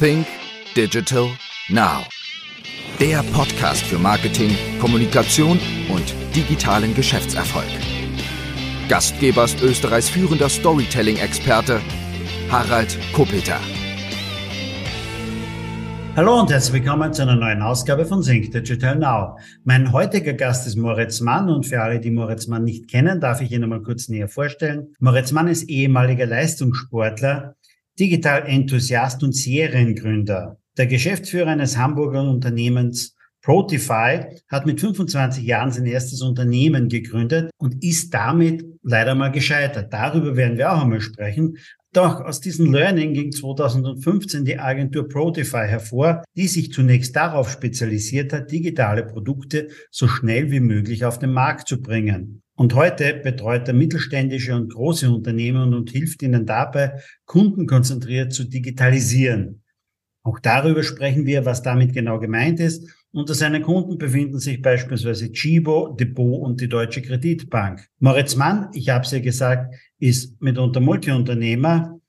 [0.00, 0.26] Think
[0.74, 1.28] Digital
[1.68, 2.04] Now.
[2.98, 4.50] Der Podcast für Marketing,
[4.80, 7.68] Kommunikation und digitalen Geschäftserfolg.
[8.88, 11.80] Gastgeber ist Österreichs führender Storytelling-Experte
[12.50, 13.60] Harald Kopeter.
[16.16, 19.38] Hallo und herzlich willkommen zu einer neuen Ausgabe von Think Digital Now.
[19.62, 23.40] Mein heutiger Gast ist Moritz Mann und für alle, die Moritz Mann nicht kennen, darf
[23.40, 24.94] ich ihn einmal kurz näher vorstellen.
[24.98, 27.54] Moritz Mann ist ehemaliger Leistungssportler,
[27.98, 30.58] Digital-Enthusiast und Seriengründer.
[30.76, 33.14] Der Geschäftsführer eines Hamburger Unternehmens
[33.44, 39.92] Protify hat mit 25 Jahren sein erstes Unternehmen gegründet und ist damit leider mal gescheitert.
[39.92, 41.58] Darüber werden wir auch einmal sprechen.
[41.92, 48.32] Doch aus diesem Learning ging 2015 die Agentur Protify hervor, die sich zunächst darauf spezialisiert
[48.32, 52.43] hat, digitale Produkte so schnell wie möglich auf den Markt zu bringen.
[52.56, 59.62] Und heute betreut er mittelständische und große Unternehmen und hilft ihnen dabei, kundenkonzentriert zu digitalisieren.
[60.22, 62.88] Auch darüber sprechen wir, was damit genau gemeint ist.
[63.12, 67.86] Unter seinen Kunden befinden sich beispielsweise Chibo, Depot und die Deutsche Kreditbank.
[67.98, 72.00] Moritz Mann, ich habe es ja gesagt, ist mitunter Multiunternehmer,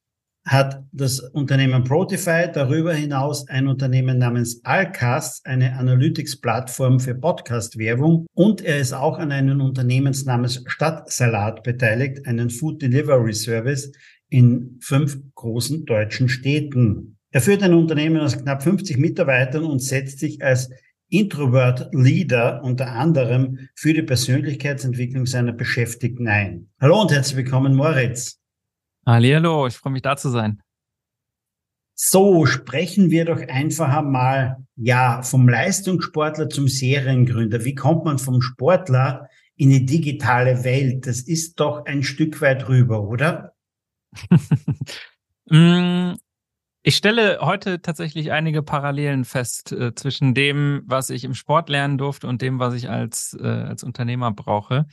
[0.45, 8.61] hat das Unternehmen Protify, darüber hinaus ein Unternehmen namens Alcast, eine Analytics-Plattform für Podcast-Werbung und
[8.61, 13.91] er ist auch an einem Unternehmen namens Stadtsalat beteiligt, einen Food Delivery Service
[14.29, 17.17] in fünf großen deutschen Städten.
[17.31, 20.69] Er führt ein Unternehmen aus knapp 50 Mitarbeitern und setzt sich als
[21.09, 26.69] Introvert Leader unter anderem für die Persönlichkeitsentwicklung seiner Beschäftigten ein.
[26.79, 28.39] Hallo und herzlich willkommen, Moritz.
[29.07, 30.63] Hallo, ich freue mich da zu sein.
[31.93, 37.63] So, sprechen wir doch einfach einmal, ja, vom Leistungssportler zum Seriengründer.
[37.63, 41.05] Wie kommt man vom Sportler in die digitale Welt?
[41.05, 43.53] Das ist doch ein Stück weit rüber, oder?
[45.47, 46.13] Mm,
[46.81, 51.99] ich stelle heute tatsächlich einige Parallelen fest äh, zwischen dem, was ich im Sport lernen
[51.99, 54.87] durfte und dem, was ich als, äh, als Unternehmer brauche.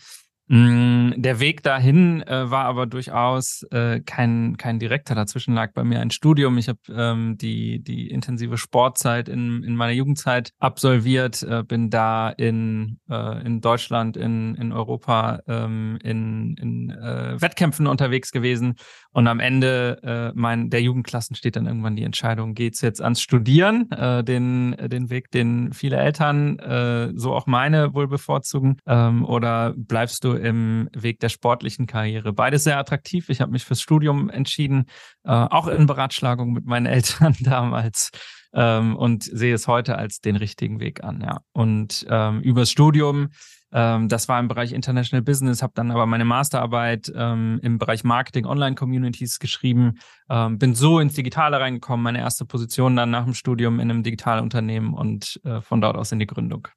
[0.54, 5.14] Mm, der Weg dahin äh, war aber durchaus äh, kein, kein direkter.
[5.14, 6.58] Dazwischen lag bei mir ein Studium.
[6.58, 12.28] Ich habe ähm, die, die intensive Sportzeit in, in meiner Jugendzeit absolviert, äh, bin da
[12.28, 18.74] in, äh, in Deutschland, in, in Europa ähm, in, in äh, Wettkämpfen unterwegs gewesen.
[19.12, 23.22] Und am Ende äh, mein, der Jugendklassen steht dann irgendwann die Entscheidung, geht's jetzt ans
[23.22, 30.24] Studieren, den, den Weg, den viele Eltern, so auch meine wohl bevorzugen, ähm, oder bleibst
[30.24, 32.32] du im Weg der sportlichen Karriere.
[32.32, 33.28] Beides sehr attraktiv.
[33.28, 34.86] Ich habe mich fürs Studium entschieden,
[35.24, 38.10] äh, auch in Beratschlagung mit meinen Eltern damals.
[38.54, 41.22] Ähm, und sehe es heute als den richtigen Weg an.
[41.22, 41.40] Ja.
[41.52, 43.30] Und ähm, übers Studium,
[43.72, 48.04] ähm, das war im Bereich International Business, habe dann aber meine Masterarbeit ähm, im Bereich
[48.04, 49.98] Marketing Online-Communities geschrieben,
[50.28, 54.02] ähm, bin so ins Digitale reingekommen, meine erste Position dann nach dem Studium in einem
[54.02, 56.68] digitalen Unternehmen und äh, von dort aus in die Gründung.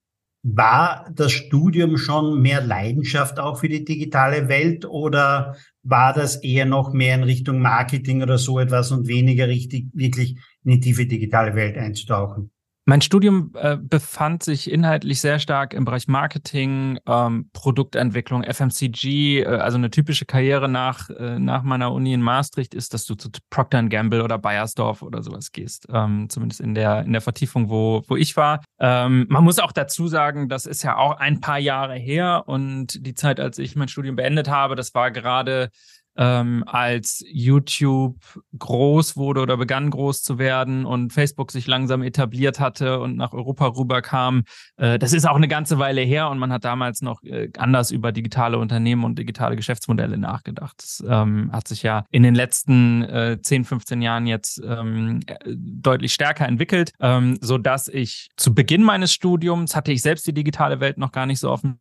[0.47, 6.65] War das Studium schon mehr Leidenschaft auch für die digitale Welt oder war das eher
[6.65, 11.07] noch mehr in Richtung Marketing oder so etwas und weniger richtig wirklich in die tiefe
[11.07, 12.51] digitale Welt einzutauchen?
[12.87, 19.41] Mein Studium äh, befand sich inhaltlich sehr stark im Bereich Marketing, ähm, Produktentwicklung, FMCG.
[19.41, 23.15] Äh, also eine typische Karriere nach, äh, nach meiner Uni in Maastricht ist, dass du
[23.15, 25.87] zu Procter Gamble oder Bayersdorf oder sowas gehst.
[25.91, 28.63] Ähm, zumindest in der, in der Vertiefung, wo, wo ich war.
[28.79, 33.03] Ähm, man muss auch dazu sagen, das ist ja auch ein paar Jahre her und
[33.03, 35.71] die Zeit, als ich mein Studium beendet habe, das war gerade
[36.17, 38.17] ähm, als YouTube
[38.57, 43.33] groß wurde oder begann groß zu werden und Facebook sich langsam etabliert hatte und nach
[43.33, 44.43] Europa rüberkam.
[44.77, 47.91] Äh, das ist auch eine ganze Weile her und man hat damals noch äh, anders
[47.91, 50.75] über digitale Unternehmen und digitale Geschäftsmodelle nachgedacht.
[50.77, 55.35] Das ähm, hat sich ja in den letzten äh, 10, 15 Jahren jetzt ähm, äh,
[55.45, 60.33] deutlich stärker entwickelt, ähm, so dass ich zu Beginn meines Studiums hatte ich selbst die
[60.33, 61.79] digitale Welt noch gar nicht so offen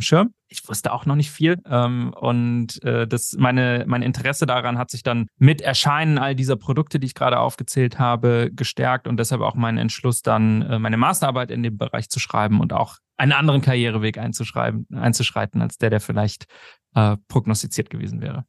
[0.00, 0.34] Schirm.
[0.48, 1.56] Ich wusste auch noch nicht viel.
[1.66, 6.56] Ähm, und äh, das, meine, mein Interesse daran hat sich dann mit Erscheinen all dieser
[6.56, 10.96] Produkte, die ich gerade aufgezählt habe, gestärkt und deshalb auch meinen Entschluss, dann äh, meine
[10.96, 15.90] Masterarbeit in dem Bereich zu schreiben und auch einen anderen Karriereweg einzuschreiben, einzuschreiten, als der,
[15.90, 16.46] der vielleicht
[16.94, 18.44] äh, prognostiziert gewesen wäre.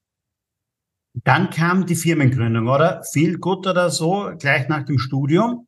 [1.14, 3.04] Dann kam die Firmengründung, oder?
[3.12, 5.68] Viel gut oder so, gleich nach dem Studium.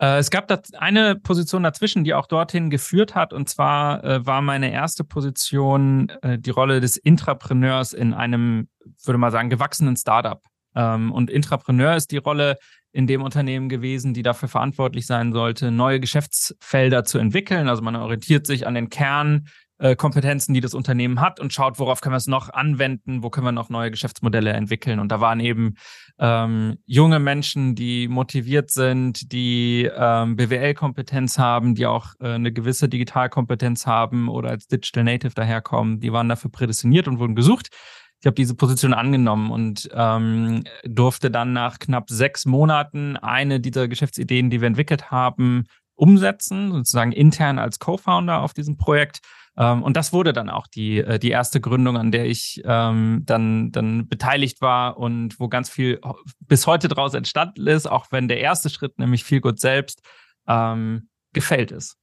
[0.00, 3.32] Äh, es gab eine Position dazwischen, die auch dorthin geführt hat.
[3.32, 8.68] Und zwar äh, war meine erste Position äh, die Rolle des Intrapreneurs in einem,
[9.04, 10.42] würde man sagen, gewachsenen Startup.
[10.74, 12.58] Ähm, und Intrapreneur ist die Rolle
[12.92, 17.68] in dem Unternehmen gewesen, die dafür verantwortlich sein sollte, neue Geschäftsfelder zu entwickeln.
[17.68, 19.46] Also man orientiert sich an den Kern
[19.78, 23.46] äh, die das Unternehmen hat und schaut, worauf können wir es noch anwenden, wo können
[23.46, 25.00] wir noch neue Geschäftsmodelle entwickeln.
[25.00, 25.74] Und da waren eben
[26.18, 32.88] ähm, junge Menschen, die motiviert sind, die ähm, BWL-Kompetenz haben, die auch äh, eine gewisse
[32.88, 37.68] Digitalkompetenz haben oder als Digital Native daherkommen, die waren dafür prädestiniert und wurden gesucht.
[38.20, 43.88] Ich habe diese Position angenommen und ähm, durfte dann nach knapp sechs Monaten eine dieser
[43.88, 45.64] Geschäftsideen, die wir entwickelt haben,
[45.94, 49.20] umsetzen, sozusagen intern als Co-Founder auf diesem Projekt
[49.56, 53.70] und das wurde dann auch die, äh, die erste Gründung, an der ich ähm, dann,
[53.70, 56.00] dann beteiligt war und wo ganz viel
[56.40, 60.02] bis heute draus entstanden ist, auch wenn der erste Schritt, nämlich viel gut selbst,
[60.48, 61.96] ähm, gefällt ist.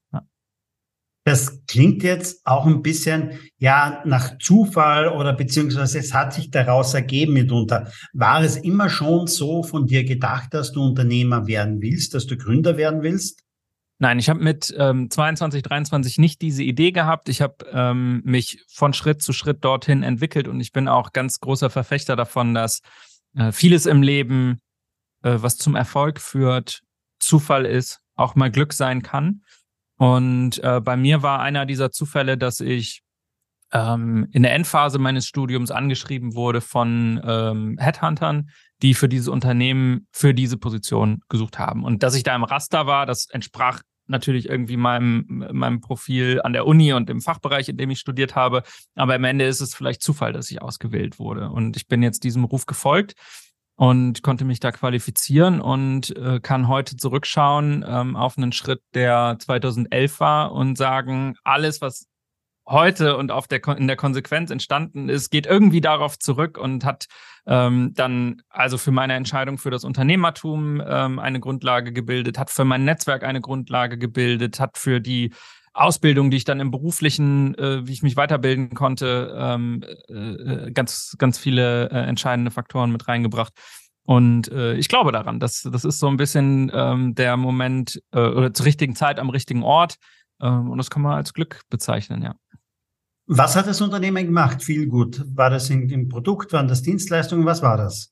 [1.24, 6.96] Das klingt jetzt auch ein bisschen, ja, nach Zufall oder beziehungsweise es hat sich daraus
[6.96, 7.92] ergeben mitunter.
[8.14, 12.38] War es immer schon so von dir gedacht, dass du Unternehmer werden willst, dass du
[12.38, 13.44] Gründer werden willst?
[14.02, 17.30] Nein, ich habe mit ähm, 22, 23 nicht diese Idee gehabt.
[17.30, 21.40] Ich habe ähm, mich von Schritt zu Schritt dorthin entwickelt und ich bin auch ganz
[21.40, 22.82] großer Verfechter davon, dass
[23.36, 24.60] äh, vieles im Leben,
[25.22, 26.82] äh, was zum Erfolg führt,
[27.20, 29.44] Zufall ist, auch mal Glück sein kann.
[29.98, 33.04] Und äh, bei mir war einer dieser Zufälle, dass ich
[33.72, 38.50] ähm, in der Endphase meines Studiums angeschrieben wurde von ähm, Headhuntern,
[38.82, 41.84] die für dieses Unternehmen, für diese Position gesucht haben.
[41.84, 46.54] Und dass ich da im Raster war, das entsprach natürlich irgendwie meinem, meinem Profil an
[46.54, 48.62] der Uni und im Fachbereich, in dem ich studiert habe.
[48.96, 51.50] Aber am Ende ist es vielleicht Zufall, dass ich ausgewählt wurde.
[51.50, 53.16] Und ich bin jetzt diesem Ruf gefolgt
[53.76, 59.38] und konnte mich da qualifizieren und äh, kann heute zurückschauen ähm, auf einen Schritt, der
[59.40, 62.11] 2011 war und sagen, alles, was
[62.72, 67.06] heute und auf der, in der Konsequenz entstanden ist, geht irgendwie darauf zurück und hat
[67.46, 72.66] ähm, dann also für meine Entscheidung für das Unternehmertum ähm, eine Grundlage gebildet, hat für
[72.66, 75.34] mein Netzwerk eine Grundlage gebildet, hat für die
[75.74, 80.72] Ausbildung, die ich dann im beruflichen, äh, wie ich mich weiterbilden konnte, ähm, äh, äh
[80.72, 83.54] ganz, ganz viele äh, entscheidende Faktoren mit reingebracht.
[84.04, 88.20] Und äh, ich glaube daran, dass das ist so ein bisschen ähm, der Moment äh,
[88.20, 89.96] oder zur richtigen Zeit am richtigen Ort.
[90.42, 92.36] Ähm, und das kann man als Glück bezeichnen, ja.
[93.34, 94.62] Was hat das Unternehmen gemacht?
[94.62, 95.24] Viel gut.
[95.38, 96.52] War das im Produkt?
[96.52, 97.46] Waren das Dienstleistungen?
[97.46, 98.12] Was war das?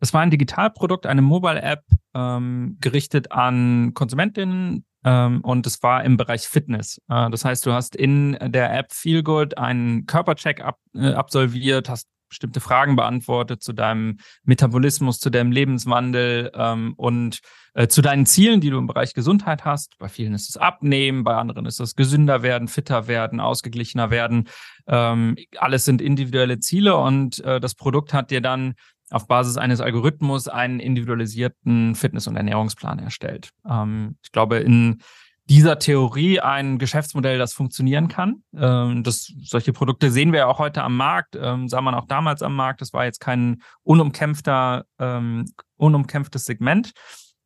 [0.00, 6.16] Es war ein Digitalprodukt, eine Mobile-App, ähm, gerichtet an Konsumentinnen ähm, und es war im
[6.16, 7.00] Bereich Fitness.
[7.08, 12.08] Äh, das heißt, du hast in der App Feelgood einen Körpercheck ab, äh, absolviert, hast
[12.28, 17.40] bestimmte Fragen beantwortet zu deinem Metabolismus, zu deinem Lebenswandel ähm, und
[17.74, 19.98] äh, zu deinen Zielen, die du im Bereich Gesundheit hast.
[19.98, 24.48] Bei vielen ist es Abnehmen, bei anderen ist es gesünder werden, fitter werden, ausgeglichener werden.
[24.86, 28.74] Ähm, alles sind individuelle Ziele und äh, das Produkt hat dir dann
[29.10, 33.50] auf Basis eines Algorithmus einen individualisierten Fitness- und Ernährungsplan erstellt.
[33.68, 35.02] Ähm, ich glaube, in
[35.48, 38.42] dieser Theorie ein Geschäftsmodell, das funktionieren kann.
[38.54, 42.06] Ähm, das, solche Produkte sehen wir ja auch heute am Markt, ähm, sah man auch
[42.06, 42.80] damals am Markt.
[42.80, 45.46] Das war jetzt kein unumkämpfter, ähm,
[45.76, 46.92] unumkämpftes Segment.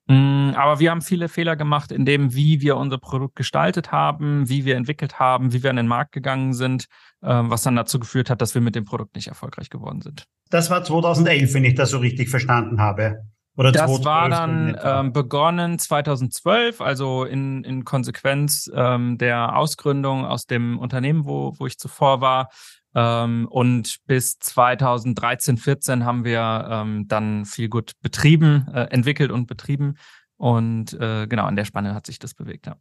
[0.09, 4.49] Mm, aber wir haben viele Fehler gemacht in dem, wie wir unser Produkt gestaltet haben,
[4.49, 6.87] wie wir entwickelt haben, wie wir an den Markt gegangen sind,
[7.23, 10.25] äh, was dann dazu geführt hat, dass wir mit dem Produkt nicht erfolgreich geworden sind.
[10.51, 13.23] Das war 2011, wenn ich das so richtig verstanden habe.
[13.57, 20.47] Oder das war dann ähm, begonnen 2012, also in, in Konsequenz ähm, der Ausgründung aus
[20.47, 22.49] dem Unternehmen, wo, wo ich zuvor war.
[22.95, 29.47] Ähm, und bis 2013, 14 haben wir ähm, dann viel gut betrieben, äh, entwickelt und
[29.47, 29.97] betrieben.
[30.37, 32.77] Und äh, genau, in der Spanne hat sich das bewegt, ja.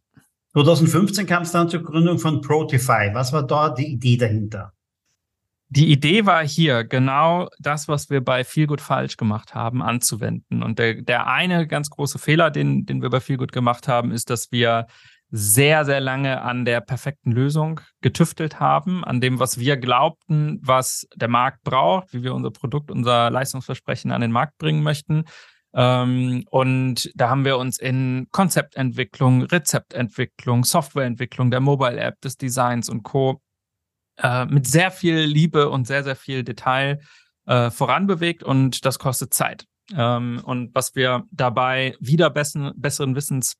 [0.52, 3.10] 2015 kam es dann zur Gründung von Protify.
[3.12, 4.74] Was war dort die Idee dahinter?
[5.74, 10.62] Die Idee war hier, genau das, was wir bei Feelgood falsch gemacht haben, anzuwenden.
[10.62, 14.28] Und der, der eine ganz große Fehler, den, den wir bei Feelgood gemacht haben, ist,
[14.28, 14.86] dass wir
[15.30, 21.06] sehr, sehr lange an der perfekten Lösung getüftelt haben, an dem, was wir glaubten, was
[21.16, 25.24] der Markt braucht, wie wir unser Produkt, unser Leistungsversprechen an den Markt bringen möchten.
[25.72, 32.90] Ähm, und da haben wir uns in Konzeptentwicklung, Rezeptentwicklung, Softwareentwicklung der Mobile App, des Designs
[32.90, 33.40] und Co
[34.22, 37.00] äh, mit sehr viel Liebe und sehr, sehr viel Detail
[37.46, 39.66] äh, voranbewegt und das kostet Zeit.
[39.94, 43.54] Ähm, und was wir dabei wieder bessen, besseren Wissens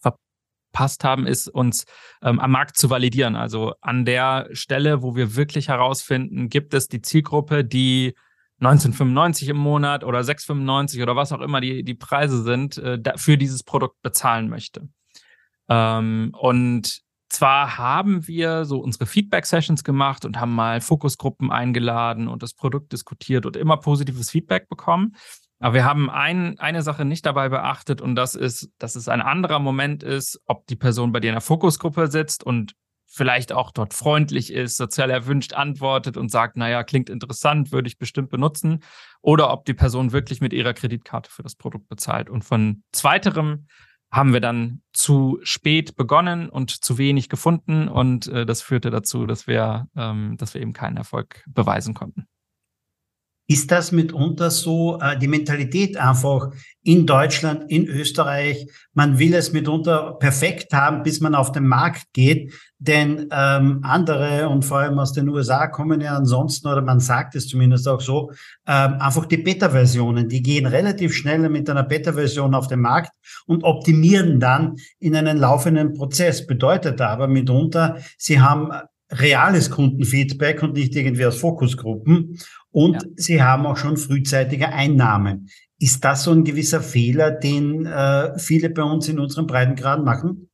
[0.00, 1.84] verpasst haben, ist uns
[2.22, 3.36] ähm, am Markt zu validieren.
[3.36, 8.14] Also an der Stelle, wo wir wirklich herausfinden, gibt es die Zielgruppe, die
[8.60, 13.38] 1995 im Monat oder 695 oder was auch immer die, die Preise sind, äh, für
[13.38, 14.88] dieses Produkt bezahlen möchte.
[15.68, 22.42] Ähm, und zwar haben wir so unsere Feedback-Sessions gemacht und haben mal Fokusgruppen eingeladen und
[22.42, 25.16] das Produkt diskutiert und immer positives Feedback bekommen.
[25.60, 29.20] Aber wir haben ein, eine Sache nicht dabei beachtet und das ist, dass es ein
[29.20, 32.74] anderer Moment ist, ob die Person bei dir in der Fokusgruppe sitzt und
[33.06, 37.98] vielleicht auch dort freundlich ist, sozial erwünscht antwortet und sagt, naja, klingt interessant, würde ich
[37.98, 38.82] bestimmt benutzen,
[39.20, 42.30] oder ob die Person wirklich mit ihrer Kreditkarte für das Produkt bezahlt.
[42.30, 43.66] Und von zweiterem
[44.10, 49.26] haben wir dann zu spät begonnen und zu wenig gefunden und äh, das führte dazu,
[49.26, 52.26] dass wir, ähm, dass wir eben keinen Erfolg beweisen konnten.
[53.50, 56.50] Ist das mitunter so äh, die Mentalität einfach
[56.84, 58.68] in Deutschland, in Österreich?
[58.94, 64.48] Man will es mitunter perfekt haben, bis man auf den Markt geht, denn ähm, andere
[64.48, 68.00] und vor allem aus den USA kommen ja ansonsten, oder man sagt es zumindest auch
[68.00, 68.30] so,
[68.68, 70.28] ähm, einfach die Beta-Versionen.
[70.28, 73.10] Die gehen relativ schnell mit einer Beta-Version auf den Markt
[73.46, 76.46] und optimieren dann in einen laufenden Prozess.
[76.46, 78.70] Bedeutet aber mitunter, sie haben
[79.10, 82.38] reales Kundenfeedback und nicht irgendwie aus Fokusgruppen.
[82.72, 83.08] Und ja.
[83.16, 85.48] sie haben auch schon frühzeitige Einnahmen.
[85.78, 90.50] Ist das so ein gewisser Fehler, den äh, viele bei uns in unseren Breitengraden machen?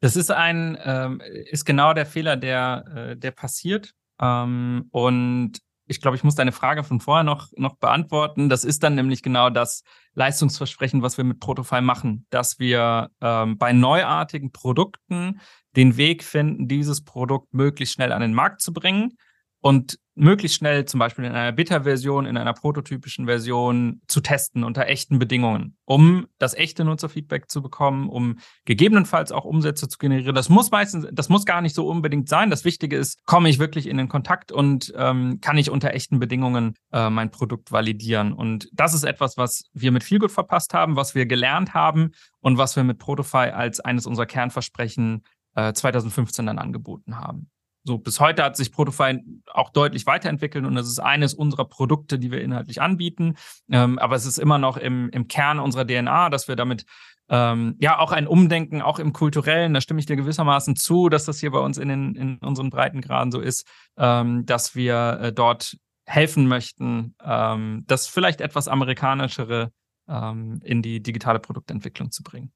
[0.00, 1.20] Das ist ein, ähm,
[1.50, 3.92] ist genau der Fehler, der, äh, der passiert.
[4.20, 8.48] Ähm, und ich glaube, ich muss deine Frage von vorher noch, noch beantworten.
[8.48, 9.82] Das ist dann nämlich genau das
[10.14, 15.40] Leistungsversprechen, was wir mit Protofile machen, dass wir ähm, bei neuartigen Produkten
[15.76, 19.16] den Weg finden, dieses Produkt möglichst schnell an den Markt zu bringen
[19.60, 24.86] und möglichst schnell zum Beispiel in einer Beta-Version, in einer prototypischen Version zu testen unter
[24.86, 30.34] echten Bedingungen, um das echte Nutzerfeedback zu bekommen, um gegebenenfalls auch Umsätze zu generieren.
[30.34, 32.50] Das muss meistens, das muss gar nicht so unbedingt sein.
[32.50, 36.18] Das Wichtige ist, komme ich wirklich in den Kontakt und ähm, kann ich unter echten
[36.18, 38.32] Bedingungen äh, mein Produkt validieren.
[38.32, 42.58] Und das ist etwas, was wir mit Feelgood verpasst haben, was wir gelernt haben und
[42.58, 45.22] was wir mit Protofy als eines unserer Kernversprechen
[45.54, 47.50] äh, 2015 dann angeboten haben.
[47.84, 49.20] So, bis heute hat sich Protofy
[49.52, 53.36] auch deutlich weiterentwickelt und es ist eines unserer Produkte, die wir inhaltlich anbieten.
[53.70, 56.84] Ähm, aber es ist immer noch im, im Kern unserer DNA, dass wir damit
[57.30, 61.24] ähm, ja auch ein Umdenken, auch im kulturellen, da stimme ich dir gewissermaßen zu, dass
[61.24, 65.32] das hier bei uns in, den, in unseren Breitengraden so ist, ähm, dass wir äh,
[65.32, 69.70] dort helfen möchten, ähm, das vielleicht etwas amerikanischere
[70.08, 72.52] ähm, in die digitale Produktentwicklung zu bringen.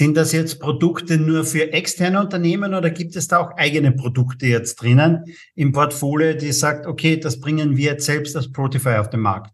[0.00, 4.46] Sind das jetzt Produkte nur für externe Unternehmen oder gibt es da auch eigene Produkte
[4.46, 5.24] jetzt drinnen
[5.56, 9.50] im Portfolio, die sagt, okay, das bringen wir jetzt selbst als Protify auf den Markt?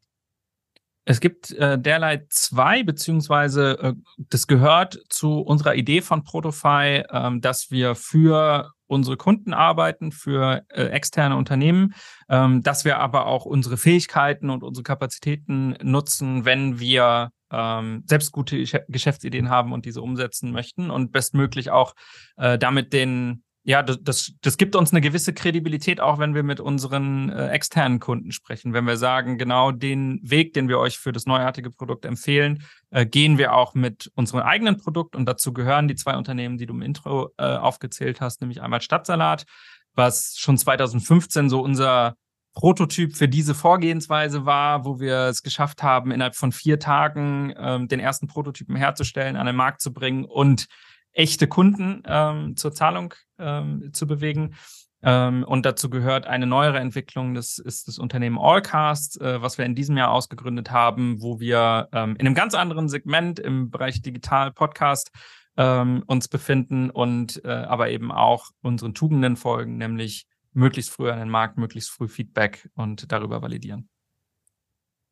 [1.06, 7.30] Es gibt äh, derlei zwei, beziehungsweise äh, das gehört zu unserer Idee von Protofy, äh,
[7.40, 11.94] dass wir für unsere Kunden arbeiten, für äh, externe Unternehmen,
[12.28, 18.32] ähm, dass wir aber auch unsere Fähigkeiten und unsere Kapazitäten nutzen, wenn wir ähm, selbst
[18.32, 21.94] gute Geschäftsideen haben und diese umsetzen möchten und bestmöglich auch
[22.36, 26.60] äh, damit den ja, das, das gibt uns eine gewisse Kredibilität, auch wenn wir mit
[26.60, 28.74] unseren äh, externen Kunden sprechen.
[28.74, 33.06] Wenn wir sagen, genau den Weg, den wir euch für das neuartige Produkt empfehlen, äh,
[33.06, 35.16] gehen wir auch mit unserem eigenen Produkt.
[35.16, 38.82] Und dazu gehören die zwei Unternehmen, die du im Intro äh, aufgezählt hast, nämlich einmal
[38.82, 39.46] Stadtsalat,
[39.94, 42.16] was schon 2015 so unser
[42.54, 47.88] Prototyp für diese Vorgehensweise war, wo wir es geschafft haben, innerhalb von vier Tagen ähm,
[47.88, 50.66] den ersten Prototypen herzustellen, an den Markt zu bringen und
[51.12, 54.54] echte Kunden ähm, zur Zahlung ähm, zu bewegen.
[55.02, 59.66] Ähm, und dazu gehört eine neuere Entwicklung, das ist das Unternehmen Allcast, äh, was wir
[59.66, 64.00] in diesem Jahr ausgegründet haben, wo wir ähm, in einem ganz anderen Segment im Bereich
[64.00, 65.10] Digital Podcast
[65.56, 71.18] ähm, uns befinden und äh, aber eben auch unseren Tugenden folgen, nämlich möglichst früh an
[71.18, 73.88] den Markt, möglichst früh Feedback und darüber validieren.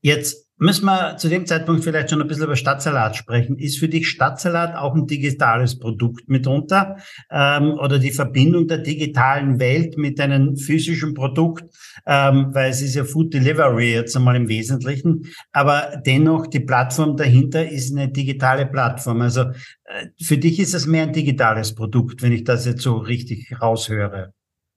[0.05, 3.57] Jetzt müssen wir zu dem Zeitpunkt vielleicht schon ein bisschen über Stadtsalat sprechen.
[3.57, 6.97] Ist für dich Stadtsalat auch ein digitales Produkt mitunter
[7.31, 11.65] ähm, oder die Verbindung der digitalen Welt mit einem physischen Produkt,
[12.05, 17.17] ähm, weil es ist ja Food Delivery jetzt einmal im Wesentlichen, aber dennoch die Plattform
[17.17, 19.21] dahinter ist eine digitale Plattform.
[19.21, 19.43] Also
[19.85, 23.61] äh, für dich ist es mehr ein digitales Produkt, wenn ich das jetzt so richtig
[23.61, 24.33] raushöre.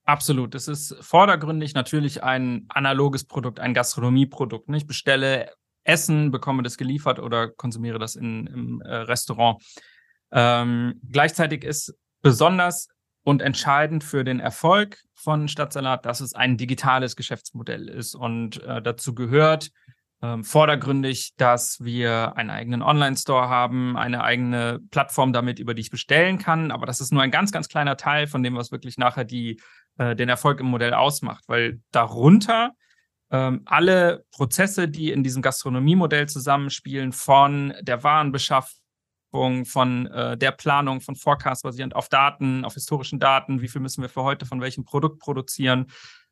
[0.06, 0.54] Absolut.
[0.54, 4.70] Es ist vordergründig natürlich ein analoges Produkt, ein Gastronomieprodukt.
[4.76, 5.52] Ich bestelle
[5.84, 9.64] Essen, bekomme das geliefert oder konsumiere das in, im äh, Restaurant.
[10.32, 12.88] Ähm, gleichzeitig ist besonders
[13.24, 18.14] und entscheidend für den Erfolg von Stadtsalat, dass es ein digitales Geschäftsmodell ist.
[18.14, 19.72] Und äh, dazu gehört
[20.22, 25.90] ähm, vordergründig, dass wir einen eigenen Online-Store haben, eine eigene Plattform damit, über die ich
[25.90, 26.72] bestellen kann.
[26.72, 29.60] Aber das ist nur ein ganz, ganz kleiner Teil von dem, was wirklich nachher die
[29.98, 32.72] äh, den Erfolg im Modell ausmacht, weil darunter
[33.32, 41.02] ähm, alle Prozesse, die in diesem Gastronomiemodell zusammenspielen, von der Warenbeschaffung, von äh, der Planung,
[41.02, 44.62] von Forecast basierend auf Daten, auf historischen Daten, wie viel müssen wir für heute von
[44.62, 45.88] welchem Produkt produzieren,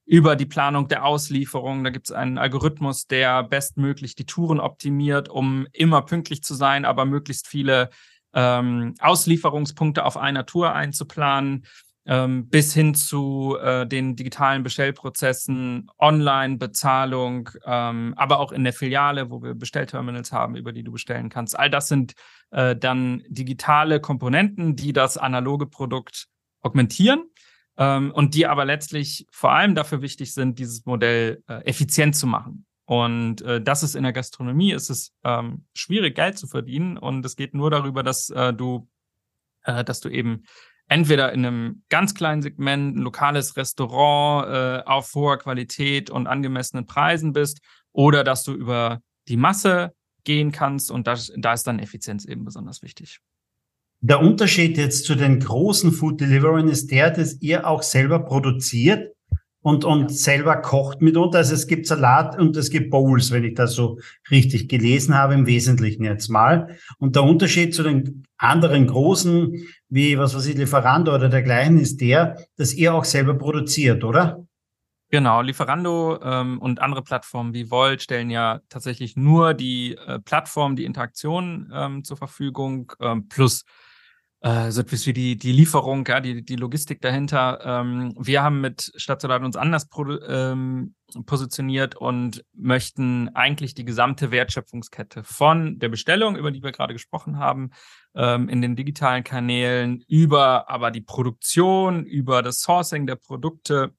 [0.06, 1.84] über die Planung der Auslieferung.
[1.84, 6.86] Da gibt es einen Algorithmus, der bestmöglich die Touren optimiert, um immer pünktlich zu sein,
[6.86, 7.90] aber möglichst viele
[8.34, 11.66] ähm, Auslieferungspunkte auf einer Tour einzuplanen
[12.06, 19.30] ähm, bis hin zu äh, den digitalen Bestellprozessen, Online-Bezahlung, ähm, aber auch in der Filiale,
[19.30, 21.58] wo wir Bestellterminals haben, über die du bestellen kannst.
[21.58, 22.14] All das sind
[22.52, 26.28] äh, dann digitale Komponenten, die das analoge Produkt
[26.62, 27.24] augmentieren
[27.78, 32.28] ähm, und die aber letztlich vor allem dafür wichtig sind, dieses Modell äh, effizient zu
[32.28, 32.66] machen.
[32.86, 36.98] Und äh, das ist in der Gastronomie, ist es ähm, schwierig, Geld zu verdienen.
[36.98, 38.90] Und es geht nur darüber, dass äh, du,
[39.64, 40.44] äh, dass du eben
[40.88, 46.86] entweder in einem ganz kleinen Segment, ein lokales Restaurant äh, auf hoher Qualität und angemessenen
[46.86, 47.60] Preisen bist,
[47.94, 52.46] oder dass du über die Masse gehen kannst und das, da ist dann Effizienz eben
[52.46, 53.20] besonders wichtig.
[54.02, 59.13] Der Unterschied jetzt zu den großen Food Deliverern ist der, dass ihr auch selber produziert
[59.64, 60.10] und, und ja.
[60.10, 61.40] selber kocht mitunter.
[61.40, 63.98] Also es gibt Salat und es gibt Bowls, wenn ich das so
[64.30, 66.78] richtig gelesen habe, im Wesentlichen jetzt mal.
[67.00, 72.02] Und der Unterschied zu den anderen großen, wie was weiß ich, Lieferando oder dergleichen, ist
[72.02, 74.46] der, dass ihr auch selber produziert, oder?
[75.10, 80.76] Genau, Lieferando ähm, und andere Plattformen wie Volt stellen ja tatsächlich nur die äh, Plattform,
[80.76, 83.64] die Interaktion ähm, zur Verfügung, ähm, plus
[84.44, 87.62] äh, so etwas wie die, die Lieferung, ja, die, die Logistik dahinter.
[87.64, 89.88] Ähm, wir haben mit Stadtsoldat uns anders
[90.28, 90.96] ähm,
[91.26, 97.40] positioniert und möchten eigentlich die gesamte Wertschöpfungskette von der Bestellung, über die wir gerade gesprochen
[97.40, 97.72] haben,
[98.16, 103.94] ähm, in den digitalen Kanälen, über aber die Produktion, über das Sourcing der Produkte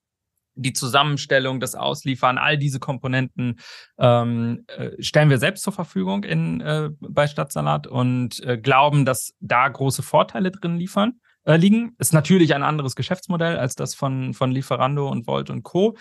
[0.55, 3.59] die Zusammenstellung, das Ausliefern, all diese Komponenten
[3.99, 9.35] ähm, äh, stellen wir selbst zur Verfügung in, äh, bei Stadtsalat und äh, glauben, dass
[9.41, 11.95] da große Vorteile drin liefern, äh, liegen.
[11.99, 15.97] Ist natürlich ein anderes Geschäftsmodell als das von, von Lieferando und Volt und Co.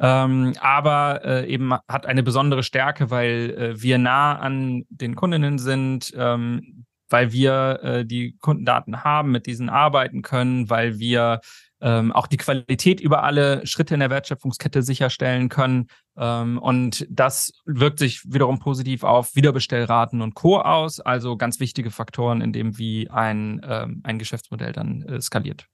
[0.00, 5.58] Ähm, aber äh, eben hat eine besondere Stärke, weil äh, wir nah an den Kundinnen
[5.58, 11.40] sind, ähm, weil wir äh, die Kundendaten haben, mit diesen arbeiten können, weil wir
[11.80, 15.86] ähm, auch die Qualität über alle Schritte in der Wertschöpfungskette sicherstellen können.
[16.16, 20.58] Ähm, und das wirkt sich wiederum positiv auf Wiederbestellraten und Co.
[20.58, 25.66] aus, also ganz wichtige Faktoren, in dem wie ein, ähm, ein Geschäftsmodell dann äh, skaliert.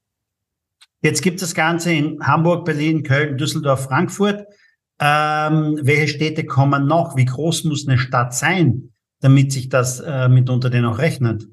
[1.02, 4.46] Jetzt gibt es das Ganze in Hamburg, Berlin, Köln, Düsseldorf, Frankfurt.
[5.00, 7.16] Ähm, welche Städte kommen noch?
[7.16, 8.93] Wie groß muss eine Stadt sein,
[9.24, 11.48] damit sich das äh, mitunter denn auch rechnet?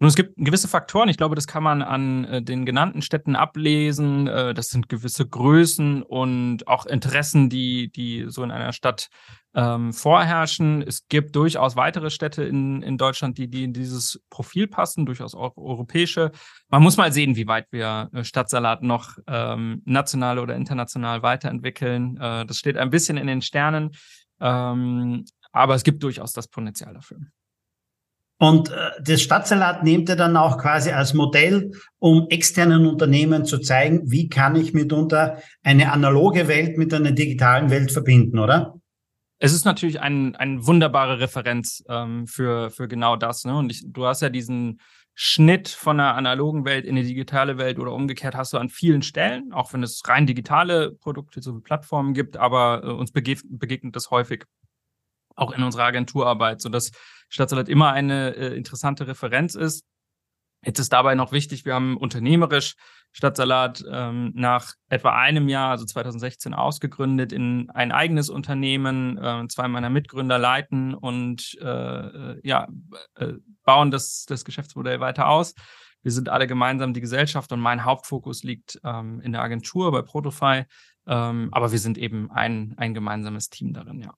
[0.00, 3.36] Nun, es gibt gewisse Faktoren, ich glaube, das kann man an äh, den genannten Städten
[3.36, 4.28] ablesen.
[4.28, 9.08] Äh, das sind gewisse Größen und auch Interessen, die, die so in einer Stadt
[9.54, 10.80] ähm, vorherrschen.
[10.80, 15.34] Es gibt durchaus weitere Städte in, in Deutschland, die, die in dieses Profil passen, durchaus
[15.34, 16.30] auch europäische.
[16.70, 22.16] Man muss mal sehen, wie weit wir äh, Stadtsalat noch ähm, national oder international weiterentwickeln.
[22.16, 23.90] Äh, das steht ein bisschen in den Sternen,
[24.40, 27.18] ähm, aber es gibt durchaus das Potenzial dafür.
[28.38, 33.58] Und äh, das Stadtsalat nehmt ihr dann auch quasi als Modell, um externen Unternehmen zu
[33.58, 38.80] zeigen, wie kann ich mitunter eine analoge Welt mit einer digitalen Welt verbinden, oder?
[39.40, 43.44] Es ist natürlich ein, eine wunderbare Referenz ähm, für, für genau das.
[43.44, 43.56] Ne?
[43.56, 44.80] Und ich, du hast ja diesen
[45.14, 49.02] Schnitt von einer analogen Welt in eine digitale Welt oder umgekehrt hast du an vielen
[49.02, 53.96] Stellen, auch wenn es rein digitale Produkte, so wie Plattformen gibt, aber äh, uns begegnet
[53.96, 54.44] das häufig
[55.38, 56.90] auch in unserer Agenturarbeit, sodass
[57.28, 59.84] Stadtsalat immer eine äh, interessante Referenz ist.
[60.64, 62.74] Jetzt ist dabei noch wichtig, wir haben unternehmerisch
[63.12, 69.16] Stadtsalat ähm, nach etwa einem Jahr, also 2016, ausgegründet in ein eigenes Unternehmen.
[69.18, 72.68] Äh, zwei meiner Mitgründer leiten und äh, ja,
[73.14, 75.54] äh, bauen das, das Geschäftsmodell weiter aus.
[76.02, 80.02] Wir sind alle gemeinsam die Gesellschaft und mein Hauptfokus liegt ähm, in der Agentur bei
[80.02, 80.64] Protofy.
[81.06, 84.14] Ähm, aber wir sind eben ein, ein gemeinsames Team darin, ja.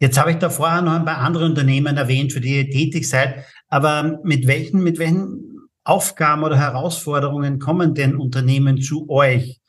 [0.00, 3.08] Jetzt habe ich da vorher noch ein paar andere Unternehmen erwähnt, für die ihr tätig
[3.08, 3.44] seid.
[3.68, 9.60] Aber mit welchen, mit welchen Aufgaben oder Herausforderungen kommen denn Unternehmen zu euch,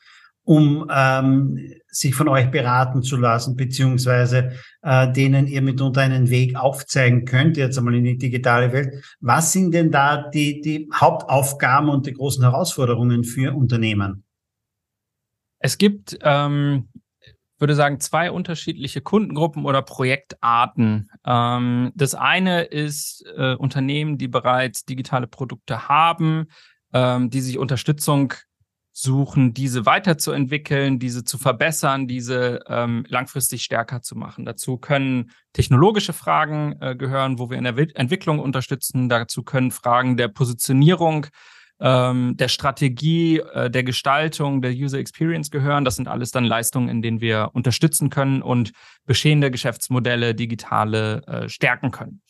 [0.44, 6.56] um ähm, sich von euch beraten zu lassen, beziehungsweise äh, denen ihr mitunter einen Weg
[6.56, 9.02] aufzeigen könnt, jetzt einmal in die digitale Welt.
[9.20, 14.24] Was sind denn da die, die Hauptaufgaben und die großen Herausforderungen für Unternehmen?
[15.58, 16.88] Es gibt ähm,
[17.60, 21.10] würde sagen, zwei unterschiedliche Kundengruppen oder Projektarten.
[21.24, 26.46] Ähm, das eine ist äh, Unternehmen, die bereits digitale Produkte haben,
[26.92, 28.34] ähm, die sich Unterstützung
[28.92, 34.44] suchen, diese weiterzuentwickeln, diese zu verbessern, diese ähm, langfristig stärker zu machen.
[34.44, 39.08] Dazu können technologische Fragen äh, gehören, wo wir in der Entwicklung unterstützen.
[39.08, 41.26] Dazu können Fragen der Positionierung
[41.80, 45.84] ähm, der Strategie, äh, der Gestaltung, der User Experience gehören.
[45.84, 48.72] Das sind alles dann Leistungen, in denen wir unterstützen können und
[49.06, 52.22] bestehende Geschäftsmodelle, digitale äh, stärken können.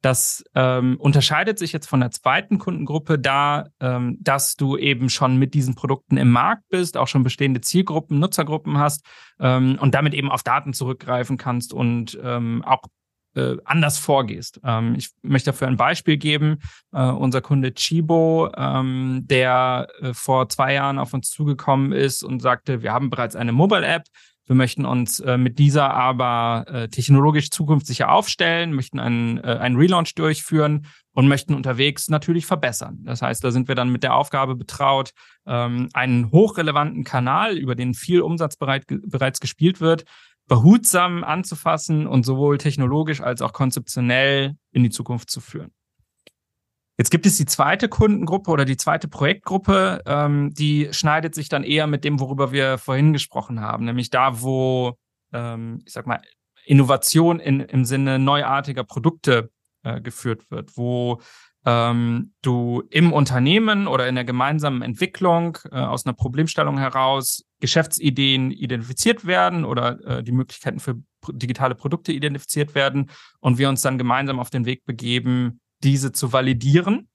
[0.00, 5.38] Das ähm, unterscheidet sich jetzt von der zweiten Kundengruppe da, ähm, dass du eben schon
[5.38, 9.04] mit diesen Produkten im Markt bist, auch schon bestehende Zielgruppen, Nutzergruppen hast
[9.40, 12.82] ähm, und damit eben auf Daten zurückgreifen kannst und ähm, auch
[13.38, 14.60] äh, anders vorgehst.
[14.64, 16.58] Ähm, ich möchte dafür ein Beispiel geben.
[16.92, 22.40] Äh, unser Kunde Chibo, ähm, der äh, vor zwei Jahren auf uns zugekommen ist und
[22.40, 24.04] sagte, wir haben bereits eine Mobile-App,
[24.48, 29.76] wir möchten uns äh, mit dieser aber äh, technologisch zukunftssicher aufstellen, möchten einen, äh, einen
[29.76, 33.00] Relaunch durchführen und möchten unterwegs natürlich verbessern.
[33.02, 35.10] Das heißt, da sind wir dann mit der Aufgabe betraut,
[35.46, 40.04] ähm, einen hochrelevanten Kanal, über den viel Umsatz bereit, bereits gespielt wird,
[40.48, 45.72] behutsam anzufassen und sowohl technologisch als auch konzeptionell in die Zukunft zu führen.
[46.96, 51.62] Jetzt gibt es die zweite Kundengruppe oder die zweite Projektgruppe, ähm, die schneidet sich dann
[51.62, 54.98] eher mit dem, worüber wir vorhin gesprochen haben, nämlich da, wo,
[55.32, 56.20] ähm, ich sag mal,
[56.64, 59.50] Innovation in, im Sinne neuartiger Produkte
[59.84, 61.20] äh, geführt wird, wo
[61.68, 68.50] ähm, du im Unternehmen oder in der gemeinsamen Entwicklung äh, aus einer Problemstellung heraus Geschäftsideen
[68.50, 70.94] identifiziert werden oder äh, die Möglichkeiten für
[71.28, 76.32] digitale Produkte identifiziert werden und wir uns dann gemeinsam auf den Weg begeben, diese zu
[76.32, 77.08] validieren,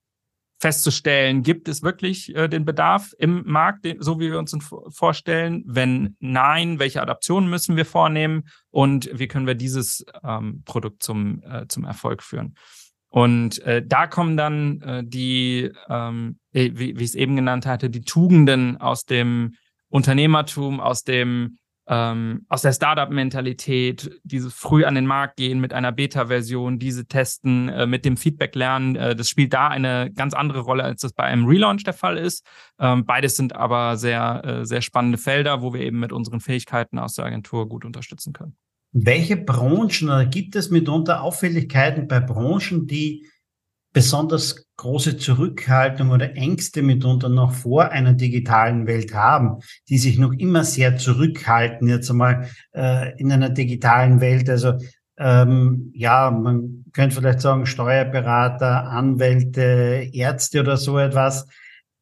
[0.60, 4.62] festzustellen, gibt es wirklich äh, den Bedarf im Markt, den, so wie wir uns ihn
[4.62, 5.64] vorstellen?
[5.66, 11.42] Wenn nein, welche Adaptionen müssen wir vornehmen und wie können wir dieses ähm, Produkt zum,
[11.42, 12.56] äh, zum Erfolg führen?
[13.14, 17.92] Und äh, da kommen dann äh, die, ähm, wie, wie ich es eben genannt hatte,
[17.92, 19.54] die Tugenden aus dem
[19.90, 25.92] Unternehmertum, aus dem ähm, aus der Startup-Mentalität, dieses früh an den Markt gehen mit einer
[25.92, 30.62] Beta-Version, diese testen, äh, mit dem Feedback lernen, äh, das spielt da eine ganz andere
[30.62, 32.44] Rolle, als das bei einem Relaunch der Fall ist.
[32.80, 36.98] Ähm, beides sind aber sehr, äh, sehr spannende Felder, wo wir eben mit unseren Fähigkeiten
[36.98, 38.56] aus der Agentur gut unterstützen können.
[38.94, 43.28] Welche Branchen oder gibt es mitunter Auffälligkeiten bei Branchen, die
[43.92, 50.34] besonders große Zurückhaltung oder Ängste mitunter noch vor einer digitalen Welt haben, die sich noch
[50.34, 54.50] immer sehr zurückhalten, jetzt einmal äh, in einer digitalen Welt.
[54.50, 54.74] Also
[55.18, 61.48] ähm, ja, man könnte vielleicht sagen, Steuerberater, Anwälte, Ärzte oder so etwas.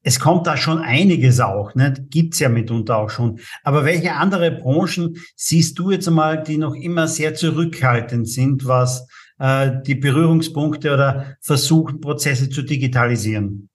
[0.03, 1.93] Es kommt da schon einiges auch, ne?
[2.09, 3.39] gibt's ja mitunter auch schon.
[3.63, 9.07] Aber welche andere Branchen siehst du jetzt einmal, die noch immer sehr zurückhaltend sind, was
[9.37, 13.69] äh, die Berührungspunkte oder versuchen, Prozesse zu digitalisieren?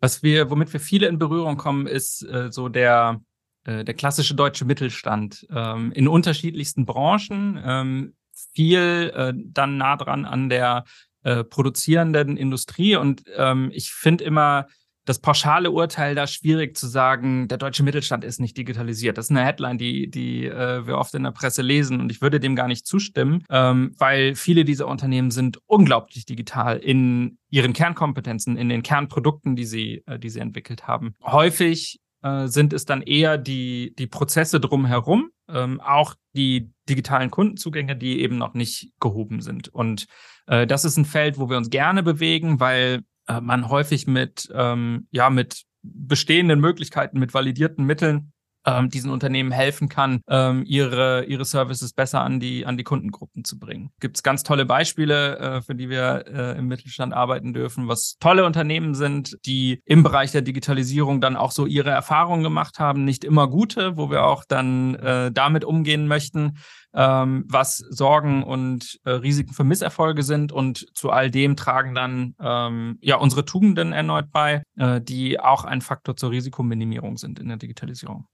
[0.00, 3.20] Was wir, womit wir viele in Berührung kommen, ist äh, so der,
[3.64, 8.14] äh, der klassische deutsche Mittelstand ähm, in unterschiedlichsten Branchen, ähm,
[8.54, 10.84] viel äh, dann nah dran an der
[11.24, 12.96] äh, produzierenden Industrie.
[12.96, 14.66] Und ähm, ich finde immer,
[15.06, 19.16] das pauschale Urteil da schwierig zu sagen, der deutsche Mittelstand ist nicht digitalisiert.
[19.16, 22.20] Das ist eine Headline, die, die äh, wir oft in der Presse lesen und ich
[22.20, 27.72] würde dem gar nicht zustimmen, ähm, weil viele dieser Unternehmen sind unglaublich digital in ihren
[27.72, 31.14] Kernkompetenzen, in den Kernprodukten, die sie, äh, die sie entwickelt haben.
[31.24, 37.96] Häufig äh, sind es dann eher die, die Prozesse drumherum, ähm, auch die digitalen Kundenzugänge,
[37.96, 39.68] die eben noch nicht gehoben sind.
[39.68, 40.06] Und
[40.46, 43.02] äh, das ist ein Feld, wo wir uns gerne bewegen, weil
[43.40, 48.32] man häufig mit, ähm, ja, mit bestehenden Möglichkeiten, mit validierten Mitteln
[48.66, 53.44] ähm, diesen Unternehmen helfen kann, ähm, ihre, ihre Services besser an die, an die Kundengruppen
[53.44, 53.90] zu bringen.
[54.00, 58.16] Gibt es ganz tolle Beispiele, äh, für die wir äh, im Mittelstand arbeiten dürfen, was
[58.18, 63.04] tolle Unternehmen sind, die im Bereich der Digitalisierung dann auch so ihre Erfahrungen gemacht haben,
[63.04, 66.58] nicht immer gute, wo wir auch dann äh, damit umgehen möchten,
[66.94, 70.50] ähm, was Sorgen und äh, Risiken für Misserfolge sind.
[70.50, 75.64] Und zu all dem tragen dann ähm, ja unsere Tugenden erneut bei, äh, die auch
[75.64, 78.26] ein Faktor zur Risikominimierung sind in der Digitalisierung.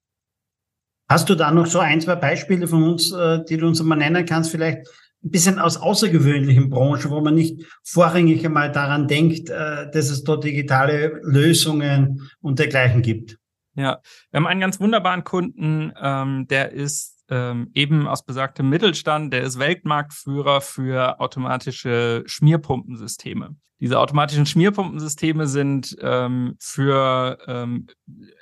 [1.10, 3.98] Hast du da noch so ein, zwei Beispiele von uns, äh, die du uns mal
[3.98, 4.88] nennen kannst, vielleicht
[5.24, 10.24] ein bisschen aus außergewöhnlichen Branchen, wo man nicht vorrangig einmal daran denkt, äh, dass es
[10.24, 13.38] dort digitale Lösungen und dergleichen gibt?
[13.76, 19.34] Ja, wir haben einen ganz wunderbaren Kunden, ähm, der ist ähm, eben aus besagtem Mittelstand,
[19.34, 23.56] der ist Weltmarktführer für automatische Schmierpumpensysteme.
[23.80, 27.88] Diese automatischen Schmierpumpensysteme sind ähm, für ähm,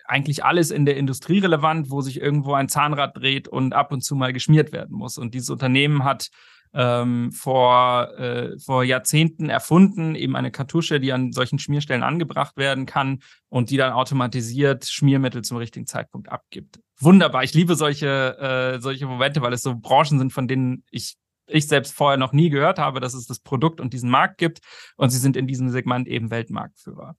[0.05, 4.01] eigentlich alles in der Industrie relevant, wo sich irgendwo ein Zahnrad dreht und ab und
[4.01, 5.17] zu mal geschmiert werden muss.
[5.17, 6.29] Und dieses Unternehmen hat
[6.73, 12.85] ähm, vor, äh, vor Jahrzehnten erfunden, eben eine Kartusche, die an solchen Schmierstellen angebracht werden
[12.85, 16.79] kann und die dann automatisiert Schmiermittel zum richtigen Zeitpunkt abgibt.
[17.01, 21.15] Wunderbar, ich liebe solche, äh, solche Momente, weil es so Branchen sind, von denen ich
[21.51, 24.59] ich selbst vorher noch nie gehört habe, dass es das Produkt und diesen Markt gibt.
[24.97, 27.15] Und sie sind in diesem Segment eben Weltmarktführer.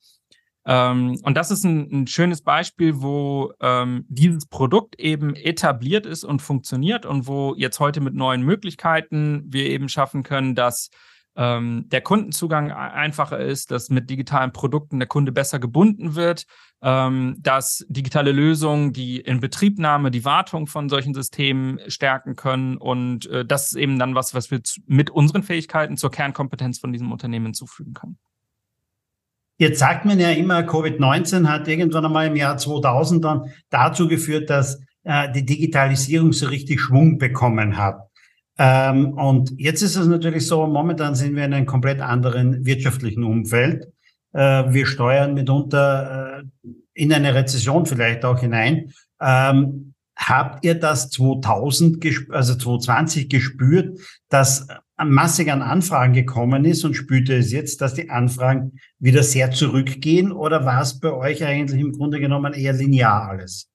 [0.66, 6.24] Ähm, und das ist ein, ein schönes Beispiel, wo ähm, dieses Produkt eben etabliert ist
[6.24, 10.90] und funktioniert und wo jetzt heute mit neuen Möglichkeiten wir eben schaffen können, dass
[11.40, 16.44] ähm, der Kundenzugang einfacher ist, dass mit digitalen Produkten der Kunde besser gebunden wird,
[16.82, 23.46] ähm, dass digitale Lösungen die Inbetriebnahme, die Wartung von solchen Systemen stärken können und äh,
[23.46, 27.46] das ist eben dann was, was wir mit unseren Fähigkeiten zur Kernkompetenz von diesem Unternehmen
[27.46, 28.18] hinzufügen können.
[29.56, 34.50] Jetzt sagt man ja immer, Covid-19 hat irgendwann einmal im Jahr 2000 dann dazu geführt,
[34.50, 38.09] dass äh, die Digitalisierung so richtig Schwung bekommen hat.
[38.62, 43.24] Ähm, und jetzt ist es natürlich so, momentan sind wir in einem komplett anderen wirtschaftlichen
[43.24, 43.86] Umfeld.
[44.34, 48.92] Äh, wir steuern mitunter äh, in eine Rezession vielleicht auch hinein.
[49.18, 54.68] Ähm, habt ihr das 2000, also 2020 gespürt, dass
[55.02, 60.32] massig an Anfragen gekommen ist und spürte es jetzt, dass die Anfragen wieder sehr zurückgehen
[60.32, 63.70] oder war es bei euch eigentlich im Grunde genommen eher linear alles?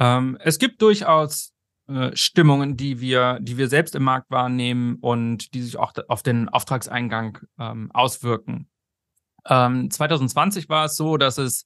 [0.00, 1.52] Ähm, es gibt durchaus
[1.88, 6.22] äh, Stimmungen, die wir, die wir selbst im Markt wahrnehmen und die sich auch auf
[6.22, 8.68] den Auftragseingang ähm, auswirken.
[9.48, 11.64] Ähm, 2020 war es so, dass es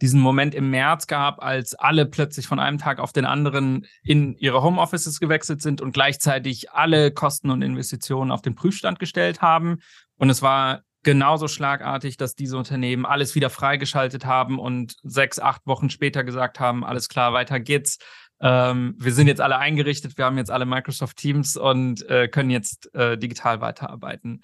[0.00, 4.36] diesen Moment im März gab, als alle plötzlich von einem Tag auf den anderen in
[4.36, 9.78] ihre Homeoffices gewechselt sind und gleichzeitig alle Kosten und Investitionen auf den Prüfstand gestellt haben.
[10.16, 15.66] Und es war genauso schlagartig, dass diese Unternehmen alles wieder freigeschaltet haben und sechs, acht
[15.66, 17.98] Wochen später gesagt haben, alles klar, weiter geht's.
[18.40, 22.50] Ähm, wir sind jetzt alle eingerichtet, wir haben jetzt alle Microsoft Teams und äh, können
[22.50, 24.42] jetzt äh, digital weiterarbeiten.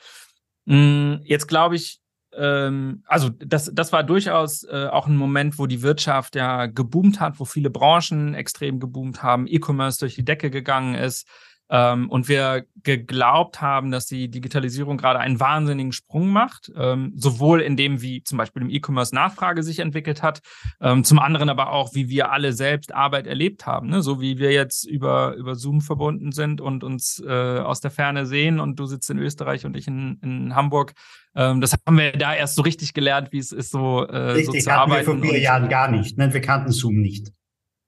[0.64, 2.00] Mm, jetzt glaube ich,
[2.37, 7.20] ähm, also das, das war durchaus äh, auch ein Moment, wo die Wirtschaft ja geboomt
[7.20, 11.28] hat, wo viele Branchen extrem geboomt haben, E-Commerce durch die Decke gegangen ist.
[11.75, 17.61] Ähm, und wir geglaubt haben, dass die Digitalisierung gerade einen wahnsinnigen Sprung macht, ähm, sowohl
[17.61, 20.41] in dem, wie zum Beispiel im E-Commerce Nachfrage sich entwickelt hat,
[20.81, 24.03] ähm, zum anderen aber auch, wie wir alle selbst Arbeit erlebt haben, ne?
[24.03, 28.25] so wie wir jetzt über, über Zoom verbunden sind und uns äh, aus der Ferne
[28.25, 30.93] sehen und du sitzt in Österreich und ich in, in Hamburg.
[31.35, 34.63] Ähm, das haben wir da erst so richtig gelernt, wie es ist, so, äh, richtig,
[34.63, 35.09] so zu arbeiten.
[35.09, 36.17] Wir vor vier Jahren gar nicht.
[36.19, 36.33] Ne?
[36.33, 37.33] Wir kannten Zoom nicht.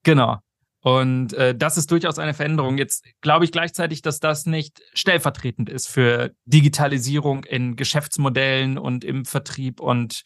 [0.03, 0.40] Genau.
[0.87, 2.79] Und äh, das ist durchaus eine Veränderung.
[2.79, 9.25] Jetzt glaube ich gleichzeitig, dass das nicht stellvertretend ist für Digitalisierung in Geschäftsmodellen und im
[9.25, 10.22] Vertrieb und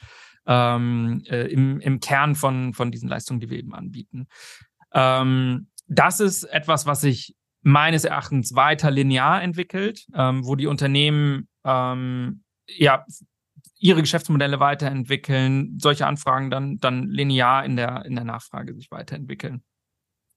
[0.46, 4.26] ähm, äh, im, im Kern von, von diesen Leistungen, die wir eben anbieten.
[4.92, 11.48] Ähm, das ist etwas, was sich meines Erachtens weiter linear entwickelt, ähm, wo die Unternehmen
[11.64, 13.06] ähm, ja
[13.78, 19.62] ihre Geschäftsmodelle weiterentwickeln, solche Anfragen dann, dann linear in der, in der Nachfrage sich weiterentwickeln.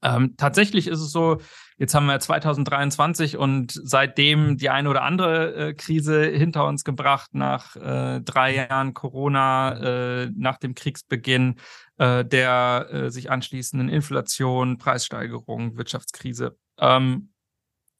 [0.03, 1.39] Ähm, tatsächlich ist es so,
[1.77, 7.33] jetzt haben wir 2023 und seitdem die eine oder andere äh, Krise hinter uns gebracht,
[7.33, 11.55] nach äh, drei Jahren Corona, äh, nach dem Kriegsbeginn,
[11.97, 16.57] äh, der äh, sich anschließenden Inflation, Preissteigerung, Wirtschaftskrise.
[16.77, 17.29] Ähm,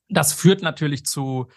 [0.10, 1.48] das führt natürlich zu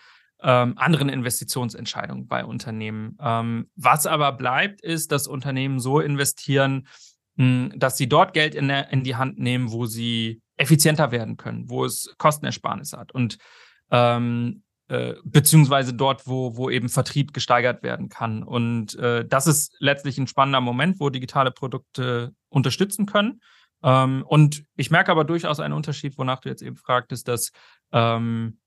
[0.42, 3.16] ähm, anderen Investitionsentscheidungen bei Unternehmen.
[3.20, 6.86] Ähm, was aber bleibt, ist, dass Unternehmen so investieren,
[7.36, 11.68] dass sie dort Geld in, der, in die Hand nehmen, wo sie effizienter werden können,
[11.68, 13.36] wo es Kostenersparnis hat und
[13.90, 18.42] ähm, äh, beziehungsweise dort, wo, wo eben Vertrieb gesteigert werden kann.
[18.42, 23.42] Und äh, das ist letztlich ein spannender Moment, wo digitale Produkte unterstützen können.
[23.82, 27.50] Ähm, und ich merke aber durchaus einen Unterschied, wonach du jetzt eben fragtest, dass
[27.92, 28.58] ähm,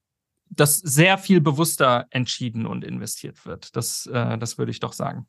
[0.49, 3.75] dass sehr viel bewusster entschieden und investiert wird.
[3.75, 5.27] Das, äh, das würde ich doch sagen.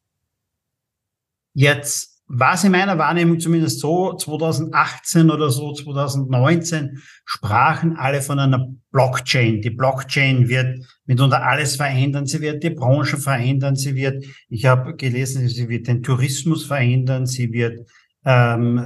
[1.53, 8.39] Jetzt war es in meiner Wahrnehmung zumindest so, 2018 oder so, 2019 sprachen alle von
[8.39, 9.61] einer Blockchain.
[9.61, 12.27] Die Blockchain wird mitunter alles verändern.
[12.27, 13.75] Sie wird die Branche verändern.
[13.75, 17.27] Sie wird, ich habe gelesen, sie wird den Tourismus verändern.
[17.27, 17.91] Sie wird,
[18.25, 18.81] ähm,